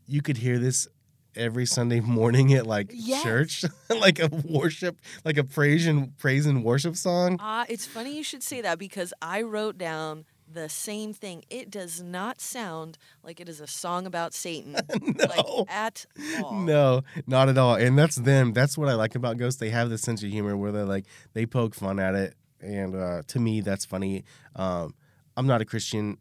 you 0.06 0.22
could 0.22 0.36
hear 0.38 0.58
this 0.58 0.86
every 1.34 1.66
Sunday 1.66 2.00
morning 2.16 2.54
at 2.54 2.66
like 2.66 2.90
Yes. 2.94 3.22
church, 3.22 3.64
like 3.90 4.18
a 4.18 4.28
worship, 4.44 4.98
like 5.24 5.36
a 5.36 5.44
praise 5.44 5.86
and 5.86 6.16
praise 6.16 6.46
and 6.46 6.64
worship 6.64 6.96
song. 6.96 7.36
Ah, 7.40 7.66
it's 7.68 7.84
funny 7.86 8.16
you 8.16 8.22
should 8.22 8.42
say 8.42 8.60
that 8.62 8.78
because 8.78 9.12
I 9.20 9.42
wrote 9.42 9.76
down 9.76 10.24
the 10.50 10.68
same 10.68 11.12
thing. 11.12 11.44
It 11.50 11.70
does 11.70 12.00
not 12.02 12.40
sound 12.40 12.98
like 13.22 13.40
it 13.40 13.48
is 13.48 13.60
a 13.60 13.66
song 13.66 14.06
about 14.06 14.32
Satan, 14.34 14.72
no. 15.02 15.26
like 15.26 15.70
at 15.70 16.06
all. 16.42 16.52
No, 16.52 17.02
not 17.26 17.48
at 17.48 17.58
all. 17.58 17.74
And 17.74 17.98
that's 17.98 18.16
them. 18.16 18.52
That's 18.52 18.78
what 18.78 18.88
I 18.88 18.94
like 18.94 19.14
about 19.14 19.36
Ghost. 19.38 19.58
They 19.60 19.70
have 19.70 19.90
this 19.90 20.02
sense 20.02 20.22
of 20.22 20.30
humor 20.30 20.56
where 20.56 20.72
they're 20.72 20.84
like 20.84 21.06
they 21.32 21.46
poke 21.46 21.74
fun 21.74 21.98
at 21.98 22.14
it, 22.14 22.34
and 22.60 22.94
uh, 22.94 23.22
to 23.28 23.38
me, 23.40 23.60
that's 23.60 23.84
funny. 23.84 24.24
Um, 24.54 24.94
I'm 25.36 25.46
not 25.46 25.60
a 25.60 25.64
Christian, 25.64 26.16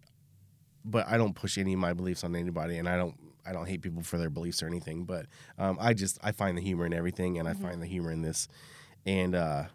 but 0.83 1.07
I 1.07 1.17
don't 1.17 1.35
push 1.35 1.57
any 1.57 1.73
of 1.73 1.79
my 1.79 1.93
beliefs 1.93 2.23
on 2.23 2.35
anybody, 2.35 2.77
and 2.77 2.89
I 2.89 2.97
don't 2.97 3.15
I 3.45 3.53
don't 3.53 3.67
hate 3.67 3.81
people 3.81 4.01
for 4.01 4.17
their 4.17 4.29
beliefs 4.29 4.63
or 4.63 4.67
anything. 4.67 5.05
But 5.05 5.27
um, 5.57 5.77
I 5.79 5.93
just 5.93 6.17
I 6.23 6.31
find 6.31 6.57
the 6.57 6.61
humor 6.61 6.85
in 6.85 6.93
everything, 6.93 7.37
and 7.37 7.47
I 7.47 7.53
Mhm. 7.53 7.61
find 7.61 7.81
the 7.81 7.85
humor 7.87 8.11
in 8.11 8.21
this, 8.23 8.47
and 9.05 9.35
uh, 9.35 9.65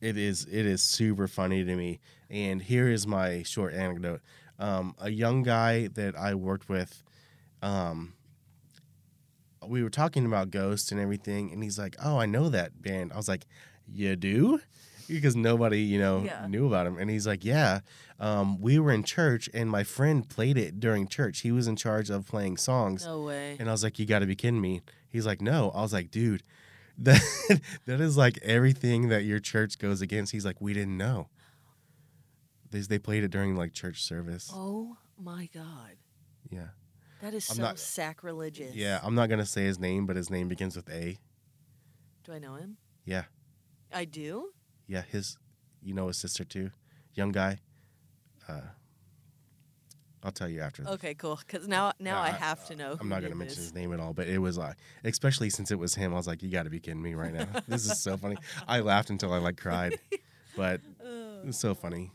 it 0.00 0.16
is 0.16 0.44
it 0.44 0.66
is 0.66 0.82
super 0.82 1.26
funny 1.26 1.64
to 1.64 1.74
me. 1.74 2.00
And 2.30 2.60
here 2.62 2.88
is 2.88 3.06
my 3.06 3.42
short 3.42 3.72
anecdote. 3.74 4.20
Um, 4.58 4.94
a 4.98 5.10
young 5.10 5.42
guy 5.42 5.86
that 5.88 6.16
I 6.16 6.34
worked 6.34 6.68
with. 6.68 7.02
Um, 7.62 8.14
we 9.66 9.82
were 9.82 9.90
talking 9.90 10.24
about 10.26 10.50
Ghost 10.50 10.92
and 10.92 11.00
everything, 11.00 11.52
and 11.52 11.62
he's 11.62 11.78
like, 11.78 11.96
"Oh, 12.02 12.18
I 12.18 12.26
know 12.26 12.48
that 12.48 12.80
band." 12.80 13.12
I 13.12 13.16
was 13.16 13.28
like, 13.28 13.46
"You 13.86 14.16
do?" 14.16 14.60
Because 15.08 15.34
nobody, 15.34 15.80
you 15.80 15.98
know, 15.98 16.22
Yeah. 16.22 16.46
knew 16.48 16.66
about 16.66 16.86
him. 16.86 16.98
And 16.98 17.08
he's 17.08 17.26
like, 17.26 17.42
"Yeah, 17.42 17.80
um, 18.20 18.60
we 18.60 18.78
were 18.78 18.92
in 18.92 19.02
church, 19.04 19.48
and 19.54 19.70
my 19.70 19.82
friend 19.82 20.28
played 20.28 20.58
it 20.58 20.80
during 20.80 21.08
church. 21.08 21.40
He 21.40 21.50
was 21.50 21.66
in 21.66 21.76
charge 21.76 22.10
of 22.10 22.26
playing 22.26 22.58
songs." 22.58 23.06
No 23.06 23.22
way. 23.22 23.56
And 23.58 23.70
I 23.70 23.72
was 23.72 23.82
like, 23.82 23.98
"You 23.98 24.04
got 24.04 24.18
to 24.18 24.26
be 24.26 24.36
kidding 24.36 24.60
me!" 24.60 24.82
He's 25.08 25.24
like, 25.24 25.40
"No." 25.40 25.70
I 25.70 25.80
was 25.80 25.94
like, 25.94 26.10
"Dude, 26.10 26.42
that 26.98 27.22
that 27.86 28.02
is 28.02 28.18
like 28.18 28.36
everything 28.42 29.08
that 29.08 29.24
your 29.24 29.40
church 29.40 29.78
goes 29.78 30.02
against." 30.02 30.32
He's 30.32 30.44
like, 30.44 30.60
"We 30.60 30.74
didn't 30.74 30.98
know." 30.98 31.28
They 32.70 32.80
they 32.80 32.98
played 32.98 33.24
it 33.24 33.28
during 33.30 33.56
like 33.56 33.72
church 33.72 34.02
service. 34.02 34.50
Oh 34.54 34.96
my 35.18 35.48
god. 35.54 35.96
Yeah, 36.50 36.68
That 37.20 37.34
is 37.34 37.48
I'm 37.50 37.56
so 37.56 37.62
not- 37.62 37.78
sacrilegious. 37.78 38.74
yeah. 38.74 39.00
I'm 39.02 39.14
not 39.14 39.28
gonna 39.28 39.44
say 39.46 39.64
his 39.64 39.78
name, 39.78 40.06
but 40.06 40.16
his 40.16 40.30
name 40.30 40.48
begins 40.48 40.76
with 40.76 40.88
A. 40.90 41.18
Do 42.24 42.32
I 42.32 42.38
know 42.38 42.54
him? 42.54 42.76
Yeah. 43.04 43.24
I 43.92 44.04
do? 44.04 44.50
Yeah, 44.86 45.02
his, 45.02 45.36
you 45.82 45.92
know 45.94 46.06
his 46.08 46.16
sister 46.18 46.44
too, 46.44 46.70
young 47.14 47.32
guy. 47.32 47.60
Uh, 48.48 48.60
I'll 50.22 50.32
tell 50.32 50.48
you 50.48 50.60
after. 50.60 50.86
Okay, 50.88 51.14
cool. 51.14 51.36
Because 51.46 51.68
now, 51.68 51.92
now 52.00 52.20
I 52.20 52.30
have 52.30 52.66
to 52.68 52.76
know. 52.76 52.96
I'm 53.00 53.08
not 53.08 53.22
gonna 53.22 53.34
mention 53.36 53.56
his 53.58 53.74
name 53.74 53.92
at 53.92 54.00
all, 54.00 54.12
but 54.12 54.26
it 54.26 54.38
was 54.38 54.58
like, 54.58 54.76
especially 55.04 55.48
since 55.50 55.70
it 55.70 55.78
was 55.78 55.94
him, 55.94 56.12
I 56.12 56.16
was 56.16 56.26
like, 56.26 56.42
you 56.42 56.50
got 56.50 56.64
to 56.64 56.70
be 56.70 56.80
kidding 56.80 57.00
me 57.02 57.14
right 57.14 57.32
now. 57.32 57.46
this 57.68 57.84
is 57.90 58.00
so 58.00 58.16
funny. 58.16 58.36
I 58.68 58.80
laughed 58.80 59.10
until 59.10 59.32
I 59.32 59.38
like 59.38 59.56
cried, 59.58 59.98
but 60.56 60.80
it's 61.44 61.58
so 61.58 61.74
funny. 61.74 62.10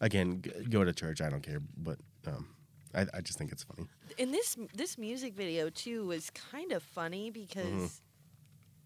Again, 0.00 0.40
g- 0.42 0.50
go 0.68 0.84
to 0.84 0.92
church. 0.92 1.20
I 1.20 1.28
don't 1.28 1.42
care, 1.42 1.60
but 1.76 1.98
um, 2.26 2.48
I, 2.94 3.06
I 3.14 3.20
just 3.20 3.38
think 3.38 3.52
it's 3.52 3.62
funny. 3.64 3.86
And 4.18 4.32
this 4.32 4.56
this 4.74 4.96
music 4.98 5.34
video 5.34 5.68
too 5.70 6.06
was 6.06 6.30
kind 6.30 6.72
of 6.72 6.82
funny 6.82 7.30
because 7.30 7.64
Mm-hmm. 7.64 7.86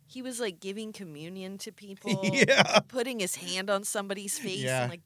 he 0.07 0.23
was 0.23 0.41
like 0.41 0.61
giving 0.61 0.93
communion 0.93 1.59
to 1.59 1.73
people, 1.73 2.21
yeah. 2.33 2.81
putting 2.89 3.21
his 3.21 3.37
hand 3.37 3.71
on 3.71 3.85
somebody's 3.85 4.39
face 4.39 4.59
Yeah. 4.63 4.83
and 4.83 4.91
like 4.91 5.03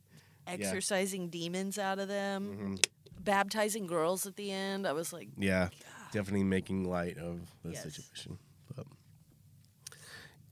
exorcising 0.46 1.28
demons 1.28 1.78
out 1.78 1.98
of 1.98 2.08
them, 2.08 2.56
Mhm. 2.78 2.86
baptizing 3.20 3.86
girls 3.86 4.26
at 4.26 4.36
the 4.36 4.50
end. 4.50 4.86
I 4.86 4.92
was 4.92 5.12
like, 5.12 5.28
Yeah. 5.38 5.68
God. 5.70 6.12
Definitely 6.12 6.44
making 6.44 6.88
light 6.88 7.18
of 7.18 7.40
the 7.62 7.72
Yes. 7.72 7.82
situation. 7.82 8.38
But 8.74 8.86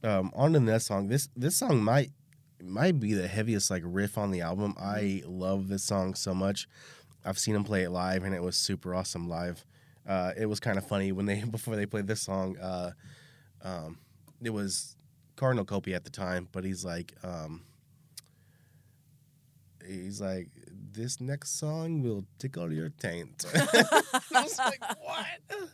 um, 0.04 0.30
on 0.34 0.52
to 0.52 0.58
the 0.60 0.64
next 0.66 0.86
song. 0.86 1.08
This 1.08 1.28
this 1.34 1.56
song 1.56 1.82
might 1.82 2.10
might 2.62 3.00
be 3.00 3.14
the 3.14 3.28
heaviest 3.28 3.70
like 3.70 3.82
riff 3.84 4.18
on 4.18 4.30
the 4.30 4.40
album. 4.40 4.74
I 4.78 5.22
love 5.26 5.68
this 5.68 5.82
song 5.82 6.14
so 6.14 6.34
much. 6.34 6.68
I've 7.24 7.38
seen 7.38 7.54
them 7.54 7.64
play 7.64 7.82
it 7.82 7.90
live, 7.90 8.24
and 8.24 8.34
it 8.34 8.42
was 8.42 8.56
super 8.56 8.94
awesome 8.94 9.28
live. 9.28 9.64
Uh, 10.06 10.32
it 10.36 10.46
was 10.46 10.60
kind 10.60 10.78
of 10.78 10.86
funny 10.86 11.12
when 11.12 11.26
they 11.26 11.42
before 11.50 11.76
they 11.76 11.86
played 11.86 12.06
this 12.06 12.22
song. 12.22 12.56
Uh, 12.58 12.92
um, 13.62 13.98
it 14.42 14.50
was 14.50 14.96
Cardinal 15.36 15.64
Copia 15.64 15.96
at 15.96 16.04
the 16.04 16.10
time, 16.10 16.48
but 16.52 16.64
he's 16.64 16.84
like, 16.84 17.14
um, 17.22 17.62
he's 19.86 20.20
like, 20.20 20.48
this 20.92 21.20
next 21.20 21.58
song 21.58 22.02
will 22.02 22.24
tickle 22.38 22.72
your 22.72 22.90
taint. 22.90 23.44
I 23.54 24.02
was 24.32 24.58
like, 24.58 24.80
what? 25.02 25.70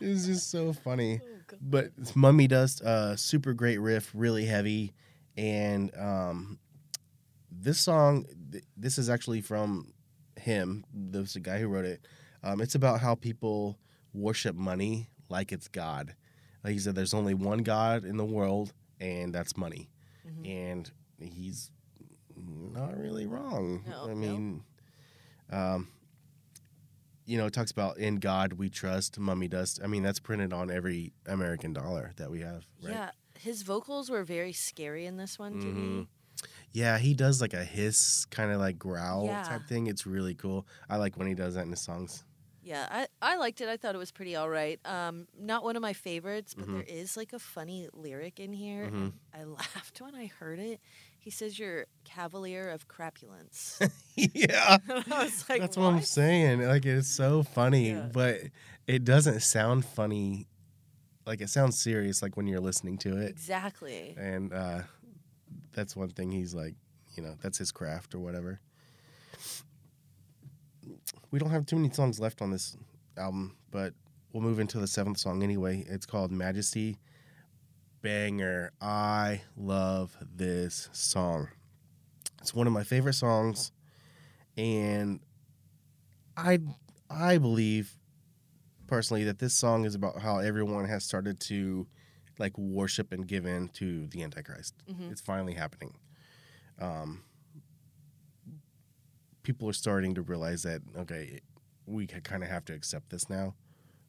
It 0.00 0.08
was 0.08 0.26
just 0.26 0.50
so 0.50 0.72
funny. 0.72 1.20
Oh. 1.22 1.56
But 1.60 1.92
Mummy 2.14 2.46
Dust, 2.46 2.82
uh, 2.82 3.16
super 3.16 3.52
great 3.52 3.78
riff, 3.78 4.10
really 4.14 4.46
heavy, 4.46 4.92
and 5.36 5.90
um, 5.98 6.58
this 7.50 7.80
song, 7.80 8.26
th- 8.50 8.64
this 8.76 8.98
is 8.98 9.08
actually 9.10 9.40
from 9.40 9.92
him. 10.36 10.84
This 10.92 11.34
the 11.34 11.40
guy 11.40 11.58
who 11.58 11.68
wrote 11.68 11.84
it. 11.84 12.06
Um, 12.42 12.60
it's 12.60 12.74
about 12.74 13.00
how 13.00 13.14
people 13.14 13.78
worship 14.12 14.56
money 14.56 15.08
like 15.28 15.52
it's 15.52 15.68
God. 15.68 16.14
Like 16.64 16.74
he 16.74 16.78
said, 16.78 16.94
there's 16.94 17.14
only 17.14 17.34
one 17.34 17.58
God 17.58 18.04
in 18.04 18.16
the 18.16 18.24
world, 18.24 18.72
and 19.00 19.34
that's 19.34 19.56
money. 19.56 19.90
Mhm. 20.26 20.48
And 20.48 20.90
he's 21.18 21.70
not 22.36 22.96
really 22.98 23.26
wrong. 23.26 23.84
No, 23.88 24.04
I 24.04 24.08
no. 24.08 24.14
mean, 24.14 24.64
um, 25.50 25.88
you 27.24 27.38
know, 27.38 27.46
it 27.46 27.52
talks 27.52 27.70
about 27.70 27.98
in 27.98 28.16
God 28.16 28.54
we 28.54 28.68
trust, 28.68 29.18
mummy 29.18 29.48
dust. 29.48 29.80
I 29.82 29.86
mean, 29.86 30.02
that's 30.02 30.18
printed 30.20 30.52
on 30.52 30.70
every 30.70 31.12
American 31.26 31.72
dollar 31.72 32.12
that 32.16 32.30
we 32.30 32.40
have, 32.40 32.64
right? 32.82 32.92
Yeah, 32.94 33.10
his 33.42 33.62
vocals 33.62 34.10
were 34.10 34.22
very 34.24 34.52
scary 34.52 35.06
in 35.06 35.16
this 35.16 35.38
one 35.38 35.52
to 35.60 35.66
me. 35.66 35.82
Mhm. 35.82 36.06
Yeah, 36.72 36.98
he 36.98 37.12
does 37.14 37.40
like 37.40 37.52
a 37.54 37.64
hiss, 37.64 38.24
kind 38.26 38.50
of 38.50 38.58
like 38.60 38.78
growl 38.78 39.26
Yeah. 39.26 39.42
type 39.42 39.66
thing. 39.68 39.86
It's 39.88 40.06
really 40.06 40.34
cool. 40.34 40.66
I 40.88 40.96
like 40.96 41.16
when 41.18 41.26
he 41.28 41.34
does 41.34 41.54
that 41.54 41.64
in 41.64 41.70
his 41.70 41.80
songs. 41.82 42.24
Yeah, 42.64 42.86
I, 42.90 43.06
I 43.20 43.36
liked 43.36 43.60
it. 43.60 43.68
I 43.68 43.76
thought 43.76 43.94
it 43.96 43.98
was 43.98 44.12
pretty 44.12 44.36
all 44.36 44.48
right. 44.48 44.78
Um, 44.86 45.26
not 45.36 45.64
one 45.64 45.74
of 45.74 45.82
my 45.82 45.92
favorites, 45.92 46.54
but 46.54 46.66
Mhm. 46.68 46.72
there 46.74 46.82
is 46.84 47.16
like 47.16 47.32
a 47.32 47.38
funny 47.40 47.88
lyric 47.92 48.38
in 48.38 48.52
here. 48.52 48.86
Mhm. 48.88 49.12
I 49.34 49.42
laughed 49.58 50.00
when 50.00 50.14
I 50.14 50.26
heard 50.26 50.60
it. 50.60 50.80
He 51.18 51.30
says, 51.30 51.58
"You're 51.58 51.86
cavalier 52.04 52.68
of 52.70 52.86
crapulence." 52.88 53.78
yeah. 54.16 54.78
I 54.88 55.24
was 55.24 55.44
like, 55.48 55.60
That's 55.60 55.76
what? 55.76 55.92
I'm 55.92 56.02
saying. 56.02 56.62
Like 56.62 56.86
it's 56.86 57.08
so 57.08 57.42
funny, 57.42 57.90
Yeah. 57.90 58.08
but 58.12 58.40
it 58.86 59.04
doesn't 59.04 59.40
sound 59.40 59.84
funny. 59.84 60.46
Like 61.26 61.40
it 61.40 61.50
sounds 61.50 61.80
serious 61.80 62.22
like 62.22 62.36
when 62.36 62.46
you're 62.46 62.60
listening 62.60 62.98
to 62.98 63.16
it. 63.16 63.30
Exactly. 63.30 64.14
and 64.18 64.52
uh, 64.52 64.80
that's 65.72 65.94
one 65.94 66.08
thing 66.10 66.30
he's 66.32 66.54
like, 66.54 66.74
you 67.16 67.22
know, 67.22 67.36
that's 67.42 67.58
his 67.58 67.70
craft 67.72 68.14
or 68.14 68.18
whatever. 68.18 68.60
We 71.30 71.38
don't 71.38 71.50
have 71.50 71.66
too 71.66 71.76
many 71.76 71.90
songs 71.90 72.20
left 72.20 72.42
on 72.42 72.50
this 72.50 72.76
album, 73.16 73.56
but 73.70 73.94
we'll 74.32 74.42
move 74.42 74.58
into 74.58 74.78
the 74.78 74.86
seventh 74.86 75.18
song 75.18 75.42
anyway. 75.42 75.84
It's 75.88 76.06
called 76.06 76.30
Majesty. 76.30 76.98
Banger. 78.02 78.72
I 78.80 79.42
love 79.56 80.16
this 80.34 80.88
song. 80.92 81.48
It's 82.40 82.52
one 82.52 82.66
of 82.66 82.72
my 82.72 82.82
favorite 82.82 83.12
songs, 83.14 83.70
and 84.56 85.20
I 86.36 86.58
I 87.08 87.38
believe 87.38 87.96
personally 88.92 89.24
that 89.24 89.38
this 89.38 89.54
song 89.54 89.86
is 89.86 89.94
about 89.94 90.20
how 90.20 90.36
everyone 90.36 90.84
has 90.84 91.02
started 91.02 91.40
to 91.40 91.86
like 92.38 92.56
worship 92.58 93.10
and 93.10 93.26
give 93.26 93.46
in 93.46 93.66
to 93.70 94.06
the 94.08 94.22
Antichrist. 94.22 94.74
Mhm. 94.86 95.10
It's 95.10 95.22
finally 95.22 95.54
happening. 95.54 95.94
Um, 96.78 97.24
people 99.42 99.66
are 99.66 99.72
starting 99.72 100.14
to 100.16 100.20
realize 100.20 100.62
that 100.64 100.82
okay, 100.94 101.40
we 101.86 102.06
kind 102.06 102.42
of 102.42 102.50
have 102.50 102.66
to 102.66 102.74
accept 102.74 103.08
this 103.08 103.30
now, 103.30 103.54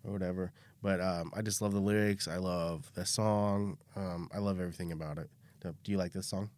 or 0.04 0.12
whatever. 0.12 0.52
But 0.82 1.00
um, 1.00 1.32
I 1.34 1.42
just 1.42 1.62
love 1.62 1.72
the 1.72 1.80
lyrics. 1.80 2.28
I 2.28 2.36
love 2.36 2.92
the 2.94 3.06
song. 3.06 3.78
Um, 3.96 4.30
I 4.34 4.40
love 4.40 4.60
everything 4.60 4.92
about 4.92 5.18
it. 5.18 5.30
Do 5.62 5.92
you 5.94 5.98
like 5.98 6.12
this 6.12 6.28
song? 6.28 6.50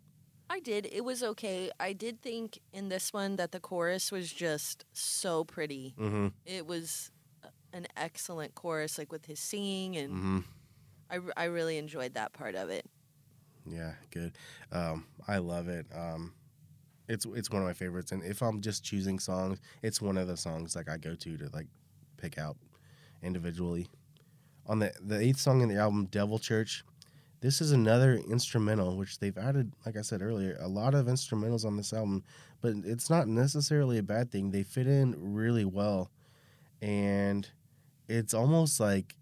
I 0.50 0.60
did. 0.60 0.88
It 0.92 1.04
was 1.06 1.22
okay. 1.22 1.70
I 1.80 1.94
did 1.94 2.24
think 2.24 2.58
in 2.74 2.90
this 2.90 3.14
one 3.14 3.36
that 3.36 3.52
the 3.52 3.60
chorus 3.60 4.12
was 4.12 4.34
just 4.34 4.84
so 4.94 5.44
pretty. 5.44 5.94
Mm-hmm. 6.00 6.30
It 6.44 6.66
was 6.66 7.12
an 7.76 7.88
excellent 7.98 8.56
chorus, 8.56 8.98
like 8.98 9.12
with 9.12 9.26
his 9.28 9.40
singing, 9.40 9.98
and 9.98 10.14
Mm-hmm. 10.14 10.40
I, 11.12 11.20
I 11.38 11.44
really 11.46 11.78
enjoyed 11.78 12.16
that 12.16 12.34
part 12.34 12.56
of 12.56 12.70
it. 12.72 12.86
Yeah, 13.70 13.94
good. 14.12 14.34
Um, 14.72 15.06
I 15.28 15.38
love 15.38 15.68
it. 15.68 15.86
Um, 15.96 16.34
it's 17.08 17.26
it's 17.26 17.50
one 17.52 17.62
of 17.62 17.68
my 17.68 17.74
favorites, 17.74 18.12
and 18.12 18.24
if 18.24 18.42
I'm 18.42 18.62
just 18.62 18.84
choosing 18.84 19.20
songs, 19.20 19.60
it's 19.84 20.02
one 20.02 20.18
of 20.18 20.28
the 20.28 20.38
songs 20.38 20.76
like 20.76 20.90
I 20.90 20.98
go 20.98 21.16
to 21.16 21.38
to 21.38 21.50
like 21.54 21.68
pick 22.18 22.38
out 22.38 22.58
individually. 23.22 23.88
On 24.68 24.80
the 24.80 24.92
the 25.00 25.20
eighth 25.20 25.40
song 25.40 25.62
in 25.62 25.70
the 25.70 25.76
album, 25.78 26.06
"Devil 26.06 26.40
Church," 26.40 26.84
this 27.42 27.62
is 27.62 27.72
another 27.72 28.16
instrumental 28.16 28.98
which 28.98 29.20
they've 29.20 29.38
added. 29.38 29.72
Like 29.86 29.98
I 29.98 30.02
said 30.02 30.22
earlier, 30.24 30.58
a 30.60 30.68
lot 30.68 30.96
of 30.96 31.06
instrumentals 31.08 31.66
on 31.66 31.78
this 31.78 31.94
album, 31.94 32.24
but 32.62 32.74
it's 32.84 33.10
not 33.10 33.28
necessarily 33.28 33.98
a 34.00 34.04
bad 34.04 34.32
thing. 34.32 34.52
They 34.52 34.64
fit 34.64 34.88
in 34.88 35.16
really 35.36 35.66
well, 35.66 36.10
and 36.82 37.48
it's 38.08 38.34
almost 38.34 38.80
like 38.80 39.16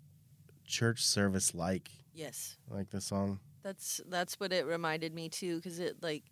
church 0.66 1.04
service 1.04 1.54
like 1.54 1.90
Yes. 2.14 2.58
like 2.70 2.90
the 2.90 3.02
song. 3.02 3.40
That's 3.64 4.02
that's 4.10 4.40
what 4.40 4.52
it 4.54 4.66
reminded 4.66 5.14
me 5.14 5.30
too, 5.30 5.56
because 5.58 5.80
it 5.80 5.98
like, 6.02 6.24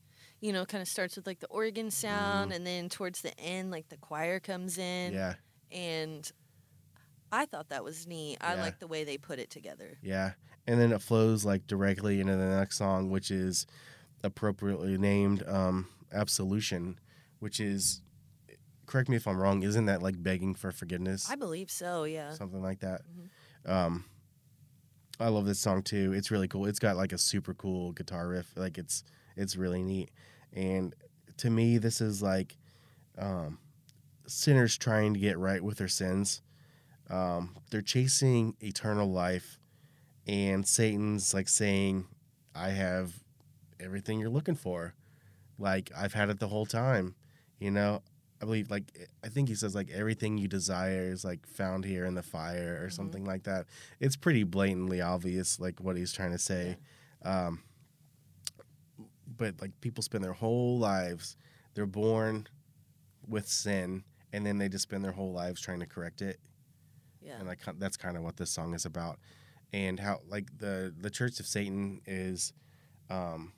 you 0.42 0.52
know, 0.54 0.66
kind 0.66 0.82
of 0.82 0.88
starts 0.88 1.16
with 1.16 1.26
like 1.26 1.40
the 1.40 1.48
organ 1.48 1.90
sound, 1.92 2.52
and 2.52 2.66
then 2.68 2.90
towards 2.90 3.22
the 3.22 3.38
end, 3.40 3.72
like 3.72 3.90
the 3.90 3.98
choir 3.98 4.40
comes 4.40 4.78
in. 4.78 5.14
Yeah. 5.14 5.36
and 5.72 6.30
I 7.34 7.46
thought 7.46 7.70
that 7.70 7.84
was 7.86 8.06
neat. 8.08 8.38
I 8.42 8.56
Yeah. 8.56 8.62
like 8.62 8.80
the 8.80 8.88
way 8.88 9.06
they 9.06 9.18
put 9.18 9.40
it 9.40 9.50
together. 9.50 9.98
Yeah. 10.02 10.34
And 10.68 10.80
then 10.80 10.92
it 10.92 11.02
flows 11.02 11.46
like 11.46 11.66
directly 11.66 12.20
into 12.20 12.36
the 12.36 12.46
next 12.46 12.78
song, 12.78 13.10
which 13.10 13.32
is 13.32 13.66
appropriately 14.24 14.98
named 14.98 15.42
um, 15.48 15.88
Absolution, 16.12 17.00
which 17.40 17.62
is, 17.62 18.02
correct 18.92 19.10
me 19.10 19.16
if 19.16 19.28
I'm 19.28 19.38
wrong, 19.38 19.64
isn't 19.64 19.86
that 19.86 20.02
like 20.04 20.22
begging 20.22 20.54
for 20.54 20.72
forgiveness? 20.72 21.30
I 21.30 21.36
believe 21.36 21.72
so. 21.72 22.04
Yeah. 22.04 22.34
Something 22.34 22.62
like 22.62 22.80
that. 22.82 23.02
Mhm. 23.66 23.70
Um, 23.72 24.06
I 25.20 25.30
love 25.30 25.46
this 25.46 25.60
song 25.60 25.82
too. 25.84 26.14
It's 26.14 26.32
really 26.32 26.48
cool. 26.48 26.66
It's 26.66 26.80
got 26.80 26.98
like 26.98 27.14
a 27.14 27.18
super 27.18 27.54
cool 27.54 27.92
guitar 27.94 28.28
riff. 28.28 28.52
Like 28.56 28.78
it's 28.78 29.04
it's 29.38 29.56
really 29.56 29.82
neat. 29.84 30.12
And 30.52 30.94
to 31.38 31.50
me, 31.50 31.78
this 31.78 32.02
is 32.02 32.22
like 32.22 32.58
um, 33.18 33.60
sinners 34.28 34.78
trying 34.78 35.14
to 35.14 35.20
get 35.20 35.38
right 35.38 35.64
with 35.64 35.78
their 35.78 35.88
sins. 35.88 36.42
Um, 37.10 37.56
they're 37.70 37.82
chasing 37.82 38.56
eternal 38.62 39.12
life, 39.12 39.60
and 40.28 40.68
Satan's 40.68 41.34
like 41.34 41.48
saying, 41.50 42.08
"I 42.56 42.70
have 42.70 43.14
everything 43.80 44.20
you're 44.20 44.30
looking 44.30 44.56
for. 44.56 44.96
Like 45.60 45.92
I've 45.96 46.14
had 46.14 46.30
it 46.30 46.40
the 46.40 46.48
whole 46.48 46.66
time." 46.66 47.16
You 47.60 47.70
know, 47.70 48.02
I 48.42 48.46
believe 48.46 48.72
like 48.72 49.08
I 49.24 49.30
think 49.30 49.50
he 49.50 49.56
says 49.56 49.76
like 49.76 49.90
everything 49.92 50.38
you 50.38 50.48
desire 50.48 51.12
is 51.12 51.24
like 51.24 51.46
found 51.46 51.86
here 51.86 52.06
in 52.06 52.16
the 52.16 52.24
fire 52.24 52.80
or 52.82 52.88
Mhm. 52.88 52.94
something 52.94 53.24
like 53.26 53.44
that. 53.44 53.68
It's 54.00 54.16
pretty 54.16 54.44
blatantly 54.44 55.00
obvious 55.00 55.60
like 55.60 55.80
what 55.80 55.96
he's 55.96 56.12
trying 56.12 56.32
to 56.32 56.40
say. 56.40 56.78
Um, 57.22 57.62
but 59.38 59.62
like 59.62 59.80
people 59.82 60.02
spend 60.02 60.24
their 60.24 60.34
whole 60.34 60.80
lives, 60.80 61.38
they're 61.76 61.86
born 61.86 62.48
with 63.28 63.48
sin, 63.48 64.04
and 64.34 64.46
then 64.46 64.58
they 64.58 64.70
just 64.70 64.84
spend 64.84 65.04
their 65.04 65.12
whole 65.12 65.32
lives 65.32 65.62
trying 65.62 65.80
to 65.80 65.86
correct 65.86 66.22
it. 66.22 66.40
Yeah. 67.22 67.38
And 67.38 67.48
like 67.48 67.60
that's 67.78 67.98
kind 67.98 68.18
of 68.18 68.24
what 68.24 68.38
this 68.38 68.50
song 68.50 68.74
is 68.74 68.86
about, 68.86 69.20
and 69.72 70.00
how 70.00 70.22
like 70.28 70.58
the 70.58 70.94
the 71.00 71.12
Church 71.12 71.40
of 71.40 71.46
Satan 71.46 72.02
is, 72.08 72.54
um, 73.10 73.54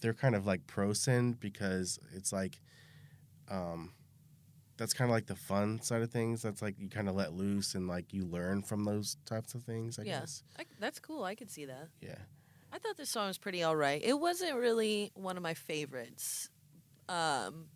they're 0.00 0.14
kind 0.14 0.36
of 0.36 0.46
like 0.46 0.66
pro 0.68 0.92
sin 0.92 1.32
because 1.32 1.98
it's 2.14 2.32
like, 2.32 2.60
um, 3.50 3.92
that's 4.76 4.94
kind 4.94 5.10
of 5.10 5.14
like 5.14 5.26
the 5.26 5.36
fun 5.36 5.80
side 5.82 6.00
of 6.02 6.10
things. 6.10 6.40
That's 6.42 6.62
like 6.62 6.76
you 6.78 6.88
kind 6.88 7.08
of 7.08 7.14
let 7.14 7.32
loose 7.34 7.74
and 7.74 7.86
like 7.88 8.12
you 8.12 8.24
learn 8.24 8.62
from 8.62 8.84
those 8.84 9.16
types 9.26 9.54
of 9.54 9.62
things. 9.64 9.98
I 9.98 10.02
Yeah. 10.04 10.20
guess. 10.20 10.42
I, 10.58 10.64
that's 10.78 10.98
cool. 10.98 11.24
I 11.24 11.34
could 11.34 11.50
see 11.50 11.66
that. 11.66 11.88
Yeah. 12.00 12.14
I 12.72 12.78
thought 12.78 12.96
this 12.96 13.10
song 13.10 13.26
was 13.26 13.36
pretty 13.38 13.62
all 13.62 13.76
right. 13.76 14.00
It 14.02 14.18
wasn't 14.20 14.54
really 14.56 15.10
one 15.14 15.36
of 15.36 15.42
my 15.42 15.54
favorites. 15.54 16.48
Um, 17.08 17.66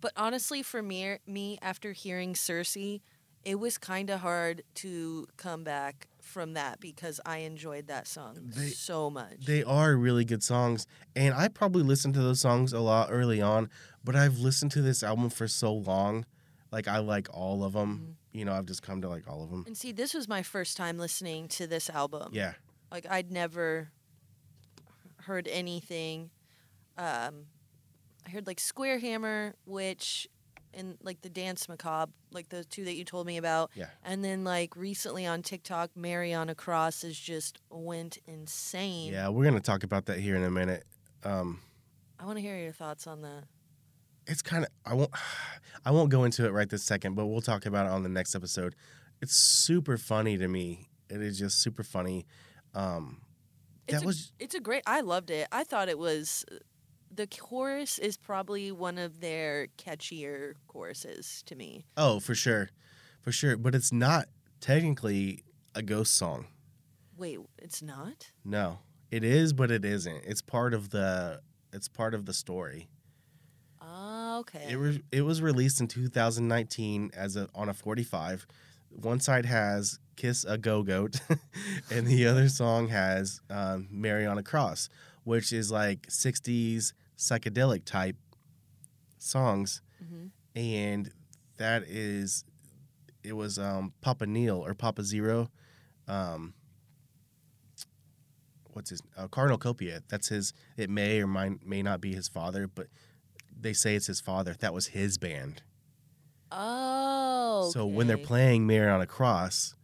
But 0.00 0.12
honestly, 0.16 0.62
for 0.62 0.82
me, 0.82 1.16
me 1.26 1.58
after 1.62 1.92
hearing 1.92 2.34
Cirice, 2.34 3.00
it 3.44 3.56
was 3.58 3.78
kind 3.78 4.10
of 4.10 4.20
hard 4.20 4.62
to 4.76 5.26
come 5.36 5.64
back 5.64 6.06
from 6.26 6.54
that 6.54 6.80
because 6.80 7.20
I 7.24 7.38
enjoyed 7.38 7.86
that 7.86 8.06
song 8.06 8.36
They- 8.42 8.68
so 8.70 9.08
much. 9.10 9.44
They 9.46 9.62
are 9.62 9.94
really 9.96 10.24
good 10.24 10.42
songs, 10.42 10.86
and 11.14 11.32
I 11.34 11.48
probably 11.48 11.82
listened 11.82 12.14
to 12.14 12.20
those 12.20 12.40
songs 12.40 12.72
a 12.72 12.80
lot 12.80 13.08
early 13.10 13.40
on. 13.40 13.70
But 14.04 14.14
I've 14.16 14.38
listened 14.38 14.70
to 14.72 14.82
this 14.82 15.02
album 15.02 15.30
for 15.30 15.48
so 15.48 15.72
long, 15.72 16.26
like 16.70 16.86
I 16.88 16.98
like 16.98 17.28
all 17.32 17.64
of 17.64 17.72
them. 17.72 17.96
Mm-hmm. 17.96 18.38
You 18.38 18.44
know, 18.44 18.52
I've 18.52 18.66
just 18.66 18.82
come 18.82 19.00
to 19.02 19.08
like 19.08 19.26
all 19.28 19.42
of 19.42 19.50
them. 19.50 19.64
and 19.66 19.76
see, 19.76 19.92
this 19.92 20.12
was 20.14 20.28
my 20.28 20.42
first 20.42 20.76
time 20.76 20.98
listening 20.98 21.48
to 21.48 21.66
this 21.66 21.88
album. 21.88 22.30
Yeah, 22.32 22.52
Like 22.92 23.06
I'd 23.08 23.30
never 23.32 23.88
heard 25.22 25.48
anything. 25.48 26.30
Um, 26.98 27.46
I 28.26 28.30
heard 28.30 28.46
like 28.46 28.60
Square 28.60 28.98
Hammer, 29.00 29.54
which 29.64 30.28
and 30.76 30.96
like 31.02 31.22
the 31.22 31.28
Dance 31.28 31.68
Macabre, 31.68 32.12
like 32.30 32.48
the 32.50 32.64
two 32.64 32.84
that 32.84 32.94
you 32.94 33.04
told 33.04 33.26
me 33.26 33.36
about. 33.38 33.70
Yeah. 33.74 33.86
And 34.04 34.24
then 34.24 34.44
like 34.44 34.76
recently 34.76 35.26
on 35.26 35.42
TikTok, 35.42 35.90
Mary 35.96 36.32
on 36.32 36.48
a 36.48 36.54
Cross 36.54 37.02
has 37.02 37.18
just 37.18 37.58
went 37.70 38.18
insane. 38.26 39.12
yeah. 39.12 39.28
We're 39.28 39.44
gonna 39.44 39.60
talk 39.60 39.82
about 39.82 40.06
that 40.06 40.18
here 40.20 40.36
in 40.36 40.44
a 40.44 40.50
minute. 40.50 40.84
Um, 41.24 41.60
I 42.20 42.24
want 42.26 42.36
to 42.38 42.42
hear 42.42 42.56
your 42.58 42.72
thoughts 42.72 43.06
on 43.06 43.22
that. 43.22 43.44
it's 44.28 44.42
kind 44.42 44.64
of 44.64 44.70
I 44.84 44.94
won't 44.94 45.10
I 45.84 45.90
won't 45.90 46.10
go 46.10 46.24
into 46.24 46.44
it 46.46 46.52
right 46.52 46.68
this 46.68 46.82
second, 46.84 47.14
but 47.14 47.26
we'll 47.26 47.40
talk 47.40 47.66
about 47.66 47.86
it 47.86 47.92
on 47.92 48.02
the 48.02 48.08
next 48.08 48.34
episode. 48.34 48.74
It's 49.22 49.34
super 49.34 49.96
funny 49.96 50.36
to 50.38 50.46
me. 50.46 50.88
It 51.08 51.22
is 51.22 51.38
just 51.38 51.60
super 51.62 51.82
funny. 51.82 52.26
Um, 52.74 53.22
It's 53.88 53.98
that 53.98 54.02
a, 54.04 54.06
was 54.06 54.32
it's 54.38 54.54
a 54.54 54.60
great. 54.60 54.82
I 54.86 55.00
loved 55.00 55.30
it. 55.30 55.48
I 55.52 55.64
thought 55.64 55.88
it 55.88 55.98
was. 55.98 56.44
The 57.16 57.26
chorus 57.26 57.98
is 57.98 58.18
probably 58.18 58.70
one 58.70 58.98
of 58.98 59.20
their 59.20 59.68
catchier 59.78 60.52
choruses 60.68 61.42
to 61.46 61.54
me. 61.56 61.86
oh 61.96 62.20
for 62.20 62.34
sure, 62.34 62.68
for 63.22 63.32
sure. 63.32 63.56
But 63.56 63.74
it's 63.74 63.90
not 63.90 64.26
technically 64.60 65.42
a 65.74 65.80
ghost 65.80 66.12
song. 66.12 66.48
Wait, 67.16 67.38
it's 67.56 67.80
not. 67.80 68.32
No, 68.44 68.80
it 69.10 69.24
is, 69.24 69.54
but 69.54 69.70
it 69.70 69.82
isn't. 69.82 70.24
It's 70.26 70.42
part 70.42 70.74
of 70.74 70.90
the. 70.90 71.40
It's 71.72 71.88
part 71.88 72.12
of 72.12 72.26
the 72.26 72.34
story. 72.34 72.86
Oh, 73.80 74.40
okay. 74.40 74.66
It 74.68 74.76
was 74.76 74.98
it 75.10 75.22
was 75.22 75.40
released 75.40 75.80
in 75.80 75.88
2019 75.88 77.12
as 77.16 77.36
a 77.36 77.48
on 77.54 77.70
a 77.70 77.74
45. 77.74 78.46
One 78.90 79.20
side 79.20 79.46
has 79.46 79.98
"Kiss 80.16 80.44
a 80.44 80.58
Go 80.58 80.82
Goat," 80.82 81.20
and 81.90 82.06
the 82.06 82.26
other 82.26 82.50
song 82.50 82.88
has 82.88 83.40
um, 83.48 83.88
"Mary 83.90 84.26
on 84.26 84.36
a 84.36 84.42
Cross," 84.42 84.90
which 85.24 85.50
is 85.50 85.70
like 85.72 86.08
60s 86.08 86.92
psychedelic 87.16 87.84
type 87.84 88.16
songs, 89.18 89.80
Mhm. 90.02 90.30
and 90.54 91.10
that 91.56 91.82
is 91.84 92.44
it 93.22 93.32
was 93.34 93.58
um, 93.58 93.92
Papa 94.02 94.26
Nihil 94.26 94.64
or 94.64 94.74
Papa 94.74 95.02
Zero. 95.02 95.50
Um, 96.06 96.54
what's 98.72 98.90
his 98.90 99.02
uh, 99.16 99.26
Cardinal 99.28 99.58
Copia? 99.58 100.02
That's 100.08 100.28
his. 100.28 100.52
It 100.76 100.90
may 100.90 101.20
or 101.22 101.26
might, 101.26 101.66
may 101.66 101.82
not 101.82 102.00
be 102.00 102.14
his 102.14 102.28
father, 102.28 102.68
but 102.68 102.86
they 103.58 103.72
say 103.72 103.94
it's 103.96 104.06
his 104.06 104.20
father. 104.20 104.54
That 104.60 104.72
was 104.74 104.88
his 104.88 105.18
band. 105.18 105.62
Oh. 106.52 107.70
So 107.72 107.86
when 107.86 108.06
they're 108.06 108.16
playing 108.18 108.66
"Mary 108.66 108.88
on 108.88 109.00
a 109.00 109.06
Cross," 109.06 109.74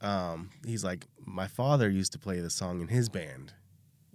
um, 0.00 0.50
he's 0.64 0.84
like, 0.84 1.06
"My 1.18 1.48
father 1.48 1.88
used 1.90 2.12
to 2.12 2.18
play 2.18 2.38
the 2.40 2.50
song 2.50 2.80
in 2.80 2.88
his 2.88 3.08
band." 3.08 3.54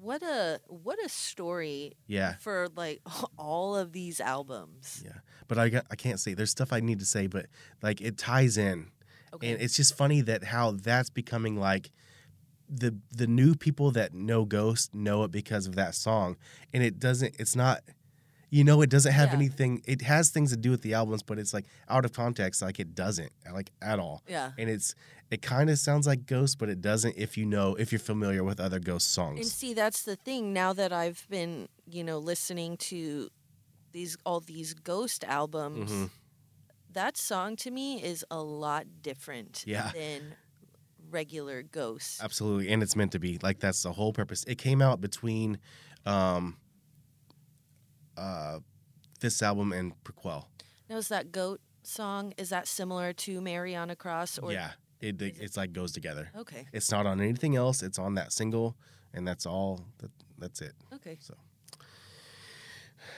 What 0.01 0.23
a 0.23 0.59
what 0.67 0.97
a 1.05 1.09
story 1.09 1.93
Yeah, 2.07 2.35
for 2.39 2.67
like 2.75 3.01
all 3.37 3.75
of 3.75 3.91
these 3.91 4.19
albums. 4.19 5.01
yeah. 5.05 5.19
But 5.47 5.57
I 5.59 5.69
got, 5.69 5.85
I 5.91 5.95
can't 5.95 6.19
say. 6.19 6.33
There's 6.33 6.49
stuff 6.51 6.71
I 6.73 6.79
need 6.79 6.99
to 6.99 7.05
say, 7.05 7.27
but 7.27 7.45
like 7.81 8.01
it 8.01 8.17
ties 8.17 8.57
in, 8.57 8.87
Okay. 9.33 9.51
and 9.51 9.61
it's 9.61 9.75
just 9.75 9.95
funny 9.97 10.21
that 10.21 10.45
how 10.45 10.71
that's 10.71 11.09
becoming 11.09 11.55
like 11.59 11.91
the 12.69 12.95
the 13.11 13.27
new 13.27 13.53
people 13.55 13.91
that 13.91 14.13
know 14.13 14.45
Ghost 14.45 14.93
know 14.95 15.23
it 15.25 15.31
because 15.31 15.67
of 15.67 15.75
that 15.75 15.93
song, 15.95 16.37
and 16.73 16.81
it 16.83 16.99
doesn't. 16.99 17.35
It's 17.39 17.55
not. 17.55 17.81
You 18.53 18.65
know, 18.65 18.81
it 18.81 18.89
doesn't 18.89 19.13
have 19.13 19.29
Yeah. 19.29 19.35
anything. 19.35 19.81
It 19.85 20.01
has 20.01 20.29
things 20.29 20.51
to 20.51 20.57
do 20.57 20.71
with 20.71 20.81
the 20.81 20.93
albums, 20.93 21.23
but 21.23 21.39
it's 21.39 21.53
like 21.53 21.65
out 21.87 22.03
of 22.03 22.11
context. 22.11 22.61
Like 22.61 22.81
it 22.81 22.93
doesn't, 22.93 23.31
like 23.53 23.71
at 23.81 23.97
all. 23.97 24.23
yeah. 24.27 24.51
and 24.57 24.69
it's 24.69 24.93
it 25.31 25.41
kind 25.41 25.69
of 25.69 25.79
sounds 25.79 26.05
like 26.05 26.25
Ghost, 26.25 26.59
but 26.59 26.69
it 26.69 26.81
doesn't 26.81 27.15
if 27.17 27.37
you 27.37 27.45
know 27.45 27.73
if 27.75 27.91
you're 27.91 27.99
familiar 27.99 28.43
with 28.43 28.59
other 28.59 28.79
Ghost 28.79 29.11
songs. 29.13 29.39
And 29.39 29.47
see, 29.47 29.73
that's 29.73 30.03
the 30.03 30.15
thing. 30.17 30.51
Now 30.53 30.73
that 30.73 30.91
I've 30.93 31.25
been, 31.29 31.69
you 31.89 32.03
know, 32.03 32.19
listening 32.19 32.77
to 32.77 33.29
these 33.93 34.17
all 34.25 34.41
these 34.41 34.73
Ghost 34.73 35.23
albums, 35.23 35.89
Mhm. 35.91 36.09
that 36.91 37.17
song 37.17 37.55
to 37.57 37.71
me 37.71 38.03
is 38.03 38.25
a 38.29 38.41
lot 38.41 38.85
different 39.01 39.63
Yeah. 39.65 39.91
than 39.93 40.35
regular 41.09 41.61
Ghost. 41.63 42.21
Absolutely, 42.21 42.69
and 42.71 42.83
it's 42.83 42.95
meant 42.95 43.11
to 43.13 43.19
be. 43.19 43.37
Like 43.41 43.59
that's 43.59 43.81
the 43.83 43.93
whole 43.93 44.13
purpose. 44.13 44.43
It 44.45 44.57
came 44.57 44.81
out 44.81 44.99
between 45.01 45.59
um, 46.05 46.57
uh, 48.17 48.59
this 49.19 49.41
album 49.41 49.71
and 49.71 49.93
Prequel. 50.03 50.45
Now, 50.89 50.97
is 50.97 51.07
that 51.09 51.31
Goat 51.31 51.61
song? 51.83 52.33
Is 52.37 52.49
that 52.49 52.67
similar 52.67 53.13
to 53.13 53.39
Mary 53.41 53.75
on 53.75 53.89
a 53.89 53.95
Cross? 53.95 54.39
Or 54.39 54.51
yeah, 54.51 54.71
it, 55.01 55.21
it- 55.21 55.37
it's 55.39 55.57
like 55.57 55.73
goes 55.73 55.91
together. 55.91 56.29
Okay. 56.37 56.65
It's 56.71 56.91
not 56.91 57.05
on 57.05 57.19
anything 57.21 57.55
else. 57.55 57.83
It's 57.83 57.99
on 57.99 58.15
that 58.15 58.31
single, 58.31 58.75
and 59.13 59.27
that's 59.27 59.45
all. 59.45 59.81
That, 59.99 60.11
that's 60.37 60.61
it. 60.61 60.73
Okay. 60.93 61.17
So 61.19 61.35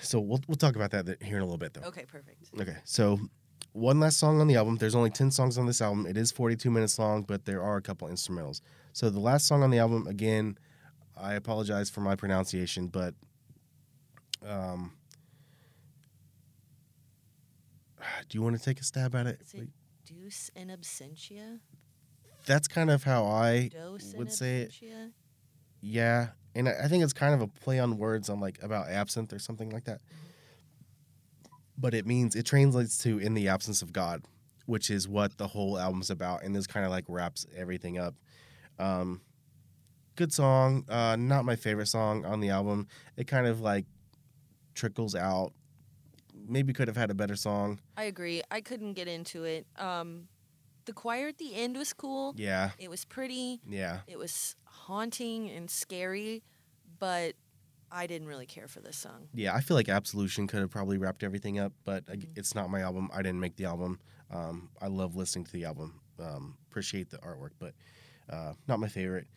So 0.02 0.20
we'll 0.20 0.42
we'll 0.48 0.56
talk 0.58 0.76
about 0.76 0.92
that 0.92 1.22
here 1.22 1.38
in 1.38 1.42
a 1.42 1.46
little 1.46 1.58
bit, 1.58 1.74
though. 1.74 1.88
Okay. 1.88 2.06
Perfect. 2.06 2.50
Okay, 2.60 2.78
so 2.86 3.20
one 3.74 4.00
last 4.00 4.18
song 4.18 4.40
on 4.40 4.48
the 4.48 4.56
album. 4.56 4.76
There's 4.78 4.94
only 4.96 5.10
10 5.10 5.32
songs 5.32 5.58
on 5.58 5.66
this 5.66 5.82
album. 5.82 6.06
It 6.06 6.16
is 6.18 6.32
42 6.32 6.70
minutes 6.70 7.00
long, 7.00 7.24
but 7.24 7.46
there 7.46 7.62
are 7.64 7.78
a 7.78 7.82
couple 7.82 8.08
instrumentals. 8.08 8.62
So 8.94 9.10
the 9.10 9.20
last 9.20 9.48
song 9.48 9.64
on 9.64 9.72
the 9.72 9.80
album, 9.80 10.06
again, 10.08 10.58
I 11.18 11.34
apologize 11.34 11.90
for 11.90 12.02
my 12.02 12.16
pronunciation, 12.16 12.88
but 12.88 13.16
um, 14.46 14.94
do 18.30 18.38
you 18.38 18.42
want 18.44 18.58
to 18.58 18.64
take 18.64 18.80
a 18.80 18.84
stab 18.84 19.16
at 19.16 19.28
it? 19.28 19.42
It 19.54 19.70
Deuce 20.06 20.52
in 20.56 20.68
absentia? 20.70 21.60
That's 22.46 22.68
kind 22.68 22.92
of 22.92 23.04
how 23.04 23.26
I 23.26 23.70
Dose 23.70 24.14
would 24.16 24.32
say 24.32 24.62
it. 24.62 24.74
Yeah, 25.82 26.30
and 26.56 26.68
I 26.68 26.74
I 26.84 26.88
think 26.88 27.04
it's 27.04 27.14
kind 27.14 27.34
of 27.34 27.42
a 27.42 27.48
play 27.48 27.80
on 27.80 27.98
words 27.98 28.30
on 28.30 28.40
like 28.40 28.62
about 28.62 28.90
absinthe 28.90 29.34
or 29.34 29.40
something 29.40 29.70
like 29.70 29.86
that. 29.86 30.02
But 31.78 31.94
it 31.94 32.06
means 32.06 32.36
it 32.36 32.46
translates 32.46 32.98
to 33.04 33.18
in 33.18 33.34
the 33.34 33.48
absence 33.48 33.82
of 33.82 33.92
God, 33.94 34.24
which 34.66 34.90
is 34.90 35.08
what 35.08 35.38
the 35.38 35.48
whole 35.48 35.78
album's 35.78 36.10
about, 36.10 36.44
and 36.44 36.56
this 36.56 36.68
kind 36.68 36.86
of 36.86 36.92
like 36.92 37.06
wraps 37.08 37.46
everything 37.56 37.98
up. 37.98 38.16
Um, 38.80 39.22
good 40.16 40.34
song, 40.34 40.86
uh, 40.90 41.16
not 41.16 41.46
my 41.46 41.56
favorite 41.56 41.88
song 41.88 42.26
on 42.26 42.40
the 42.40 42.50
album. 42.50 42.88
It 43.18 43.28
kind 43.28 43.48
of 43.48 43.62
like 43.62 43.86
trickles 44.74 45.16
out. 45.16 45.54
Maybe 46.48 46.74
could 46.74 46.88
have 46.88 46.98
had 46.98 47.10
a 47.10 47.14
better 47.14 47.36
song. 47.36 47.80
I 47.98 48.04
agree. 48.04 48.42
I 48.52 48.62
couldn't 48.62 48.94
get 48.94 49.08
into 49.08 49.44
it. 49.44 49.66
Um, 49.78 50.28
the 50.86 50.94
choir 50.94 51.28
at 51.30 51.38
the 51.38 51.56
end 51.56 51.78
was 51.78 51.94
cool. 51.94 52.34
Yeah, 52.38 52.72
It 52.78 52.90
was 52.90 53.06
pretty. 53.06 53.62
yeah. 53.68 54.00
It 54.08 54.18
was 54.18 54.56
haunting 54.66 55.50
and 55.50 55.70
scary, 55.70 56.44
but 57.00 57.36
I 57.92 58.08
didn't 58.08 58.28
really 58.28 58.46
care 58.48 58.68
for 58.68 58.80
this 58.82 58.98
song. 58.98 59.30
Yeah, 59.34 59.54
I 59.56 59.62
feel 59.62 59.76
like 59.78 59.88
Absolution 59.88 60.48
could 60.48 60.60
have 60.60 60.72
probably 60.72 60.98
wrapped 60.98 61.24
everything 61.24 61.60
up, 61.60 61.72
but 61.86 62.06
Mhm. 62.08 62.28
it's 62.38 62.54
not 62.56 62.70
my 62.70 62.82
album. 62.82 63.10
I 63.14 63.22
didn't 63.22 63.40
make 63.40 63.56
the 63.56 63.66
album. 63.66 64.00
Um, 64.32 64.70
I 64.82 64.88
love 64.88 65.16
listening 65.16 65.46
to 65.46 65.52
the 65.52 65.64
album. 65.66 66.02
Um, 66.20 66.58
appreciate 66.70 67.10
the 67.12 67.18
artwork, 67.20 67.52
but 67.60 67.74
uh, 68.30 68.54
not 68.68 68.80
my 68.80 68.88
favorite. 68.88 69.28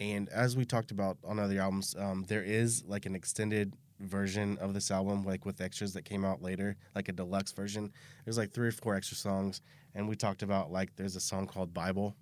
And 0.00 0.28
as 0.30 0.56
we 0.56 0.64
talked 0.64 0.90
about 0.90 1.18
on 1.24 1.38
other 1.38 1.58
albums, 1.60 1.94
um, 1.96 2.24
there 2.24 2.42
is 2.42 2.84
like 2.84 3.06
an 3.06 3.14
extended 3.14 3.74
version 4.00 4.58
of 4.58 4.74
this 4.74 4.90
album, 4.90 5.24
like 5.24 5.44
with 5.44 5.60
extras 5.60 5.92
that 5.94 6.04
came 6.04 6.24
out 6.24 6.42
later, 6.42 6.76
like 6.94 7.08
a 7.08 7.12
deluxe 7.12 7.52
version. 7.52 7.92
There's 8.24 8.38
like 8.38 8.52
three 8.52 8.68
or 8.68 8.72
four 8.72 8.94
extra 8.94 9.16
songs, 9.16 9.60
and 9.94 10.08
we 10.08 10.16
talked 10.16 10.42
about 10.42 10.70
like 10.70 10.94
there's 10.96 11.16
a 11.16 11.20
song 11.20 11.46
called 11.46 11.72
Bible, 11.72 12.16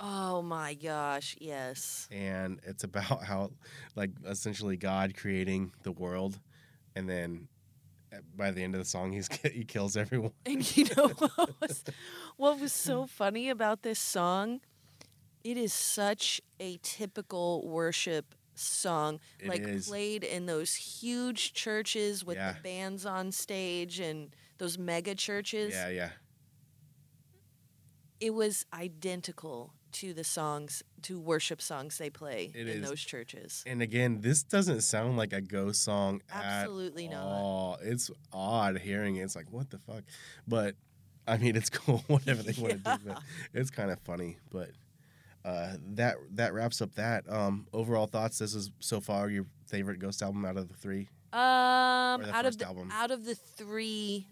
Oh 0.00 0.42
my 0.42 0.74
gosh, 0.74 1.36
yes. 1.40 2.06
and 2.10 2.60
it's 2.64 2.84
about 2.84 3.24
how 3.24 3.50
like 3.96 4.10
essentially 4.26 4.76
God 4.76 5.14
creating 5.16 5.72
the 5.82 5.92
world, 5.92 6.38
and 6.94 7.08
then 7.08 7.48
uh, 8.12 8.18
by 8.36 8.50
the 8.52 8.62
end 8.62 8.74
of 8.74 8.78
the 8.80 8.84
song, 8.84 9.12
he's 9.12 9.28
he 9.52 9.64
kills 9.64 9.96
everyone. 9.96 10.32
And 10.46 10.76
you 10.76 10.86
know 10.96 11.08
what 11.08 11.60
was, 11.60 11.84
what 12.36 12.60
was 12.60 12.72
so 12.72 13.06
funny 13.06 13.50
about 13.50 13.82
this 13.82 13.98
song? 13.98 14.60
It 15.44 15.56
is 15.56 15.72
such 15.72 16.40
a 16.60 16.78
typical 16.82 17.66
worship 17.66 18.34
song, 18.58 19.20
It 19.38 19.48
like 19.48 19.60
is. 19.62 19.88
played 19.88 20.24
in 20.24 20.46
those 20.46 20.74
huge 20.74 21.52
churches 21.52 22.24
with 22.24 22.36
Yeah. 22.36 22.52
the 22.54 22.60
bands 22.60 23.06
on 23.06 23.32
stage 23.32 24.00
and 24.00 24.34
those 24.58 24.76
mega 24.78 25.14
churches. 25.14 25.72
Yeah, 25.72 25.88
yeah, 25.88 26.10
It 28.20 28.34
was 28.34 28.66
identical 28.72 29.74
to 29.92 30.12
the 30.12 30.24
songs, 30.24 30.82
to 31.02 31.18
worship 31.20 31.62
songs 31.62 31.96
they 31.98 32.10
play 32.10 32.50
It 32.54 32.68
in 32.68 32.82
is. 32.82 32.88
those 32.88 33.00
churches. 33.00 33.62
And 33.66 33.80
again, 33.80 34.20
this 34.20 34.42
doesn't 34.42 34.82
sound 34.82 35.16
like 35.16 35.32
a 35.32 35.40
ghost 35.40 35.82
song 35.82 36.20
Absolutely 36.30 37.08
not. 37.08 37.24
all. 37.24 37.78
It's 37.80 38.10
odd 38.32 38.78
hearing 38.80 39.16
it. 39.16 39.22
It's 39.22 39.36
like, 39.36 39.50
what 39.52 39.70
the 39.70 39.78
fuck? 39.78 40.02
But 40.46 40.74
I 41.26 41.36
mean, 41.38 41.56
it's 41.56 41.70
cool, 41.70 41.98
whatever 42.08 42.42
they 42.42 42.60
want 42.60 42.84
to 42.84 42.98
do. 42.98 43.04
But 43.06 43.22
it's 43.54 43.70
kind 43.70 43.90
of 43.90 44.00
funny. 44.00 44.38
But 44.50 44.70
uh, 45.44 45.74
that 45.94 46.16
that 46.32 46.52
wraps 46.52 46.80
up 46.82 46.94
that. 46.94 47.28
Um, 47.30 47.66
overall 47.72 48.06
thoughts. 48.06 48.38
This 48.38 48.54
is 48.54 48.70
so 48.80 49.00
far 49.00 49.28
your 49.30 49.46
favorite 49.66 49.98
ghost 49.98 50.22
album 50.22 50.44
out 50.44 50.56
of 50.56 50.68
the 50.68 50.74
three. 50.74 51.08
Um, 51.32 51.38
out 51.40 52.46
of 52.46 52.56
the 52.58 52.66
album. 52.66 52.88
out 52.92 53.10
of 53.10 53.24
the 53.24 53.34
three, 53.34 54.26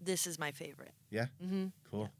this 0.00 0.26
is 0.26 0.38
my 0.38 0.52
favorite. 0.52 0.92
Yeah? 1.10 1.26
hmm 1.40 1.66
Cool. 1.90 2.10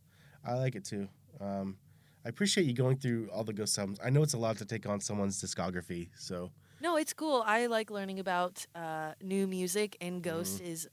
I 0.45 0.55
like 0.55 0.75
it 0.75 0.85
too. 0.85 1.09
Um, 1.41 1.77
I 2.25 2.29
appreciate 2.31 2.67
you 2.67 2.73
going 2.73 2.97
through 2.97 3.29
all 3.33 3.45
the 3.45 3.53
ghost 3.53 3.79
albums. 3.79 3.99
I 4.03 4.11
know 4.11 4.23
it's 4.23 4.33
a 4.35 4.39
lot 4.39 4.57
to 4.59 4.65
take 4.65 4.87
on 4.87 5.01
someone's 5.01 5.41
discography. 5.43 6.09
So 6.17 6.51
No, 6.81 6.97
it's 6.97 7.13
cool. 7.13 7.43
I 7.47 7.67
like 7.67 7.91
learning 7.91 8.19
about 8.21 8.65
uh, 8.75 9.13
new 9.23 9.47
music, 9.47 9.97
and 10.01 10.23
Mm-hmm. 10.23 10.31
Ghost 10.39 10.61
is 10.61 10.89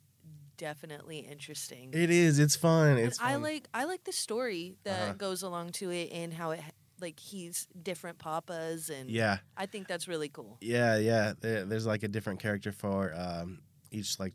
definitely 0.58 1.20
interesting. 1.20 1.92
it 1.94 2.10
is. 2.10 2.40
It's 2.40 2.56
fun. 2.56 2.98
It's 2.98 3.20
I 3.22 3.36
like 3.38 3.68
I 3.74 3.86
like 3.86 4.04
the 4.04 4.12
story 4.12 4.76
that 4.84 5.02
Uh-huh. 5.02 5.14
goes 5.14 5.42
along 5.44 5.72
to 5.74 5.90
it, 5.92 6.12
and 6.12 6.34
how 6.34 6.52
it 6.52 6.62
like 7.02 7.20
he's 7.20 7.68
different 7.82 8.18
papas, 8.18 8.90
and 8.90 9.10
Yeah. 9.10 9.40
I 9.58 9.66
think 9.66 9.88
that's 9.88 10.08
really 10.08 10.30
cool. 10.30 10.58
Yeah, 10.62 10.98
yeah. 10.98 11.34
There, 11.40 11.66
there's 11.66 11.86
like 11.86 12.04
a 12.04 12.08
different 12.08 12.40
character 12.40 12.72
for 12.72 13.14
um, 13.16 13.60
each 13.92 14.20
like 14.20 14.34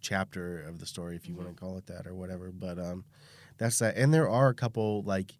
chapter 0.00 0.62
of 0.62 0.78
the 0.78 0.86
story, 0.86 1.16
if 1.16 1.28
you 1.28 1.34
want 1.34 1.48
to 1.48 1.54
call 1.54 1.76
it 1.78 1.86
that 1.86 2.06
or 2.06 2.14
whatever. 2.14 2.50
But 2.52 2.78
um, 2.78 3.04
that's 3.58 3.78
that. 3.80 3.96
And 3.96 4.12
there 4.12 4.28
are 4.28 4.48
a 4.48 4.54
couple 4.54 5.02
like 5.02 5.34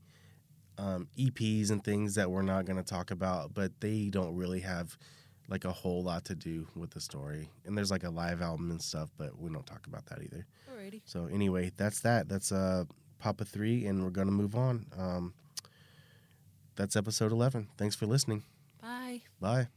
um, 0.79 1.09
EPs 1.19 1.71
and 1.71 1.83
things 1.83 2.15
that 2.15 2.31
we're 2.31 2.43
not 2.43 2.65
going 2.65 2.77
to 2.77 2.83
talk 2.83 3.11
about, 3.11 3.55
but 3.55 3.73
they 3.81 4.09
don't 4.11 4.35
really 4.37 4.61
have 4.61 4.97
like 5.49 5.65
a 5.65 5.73
whole 5.73 6.03
lot 6.03 6.25
to 6.27 6.35
do 6.35 6.67
with 6.77 6.91
the 6.91 7.01
story. 7.01 7.51
And 7.67 7.77
there's 7.77 7.91
like 7.91 8.05
a 8.05 8.11
live 8.11 8.41
album 8.41 8.71
and 8.71 8.81
stuff, 8.81 9.11
but 9.19 9.39
we 9.39 9.51
don't 9.51 9.67
talk 9.67 9.87
about 9.87 10.07
that 10.07 10.23
either. 10.23 10.47
Alrighty. 10.73 11.03
So 11.05 11.27
anyway, 11.27 11.73
that's 11.77 12.01
that. 12.01 12.29
That's 12.29 12.53
uh 12.53 12.85
Papa 13.19 13.45
three, 13.45 13.85
and 13.87 14.03
we're 14.03 14.11
gonna 14.11 14.31
move 14.31 14.55
on. 14.55 14.87
Um, 14.97 15.35
that's 16.81 16.97
episode 16.97 17.31
eleven. 17.31 17.69
Thanks 17.77 17.95
for 17.95 18.07
listening. 18.07 18.43
Bye. 18.81 19.21
Bye. 19.38 19.69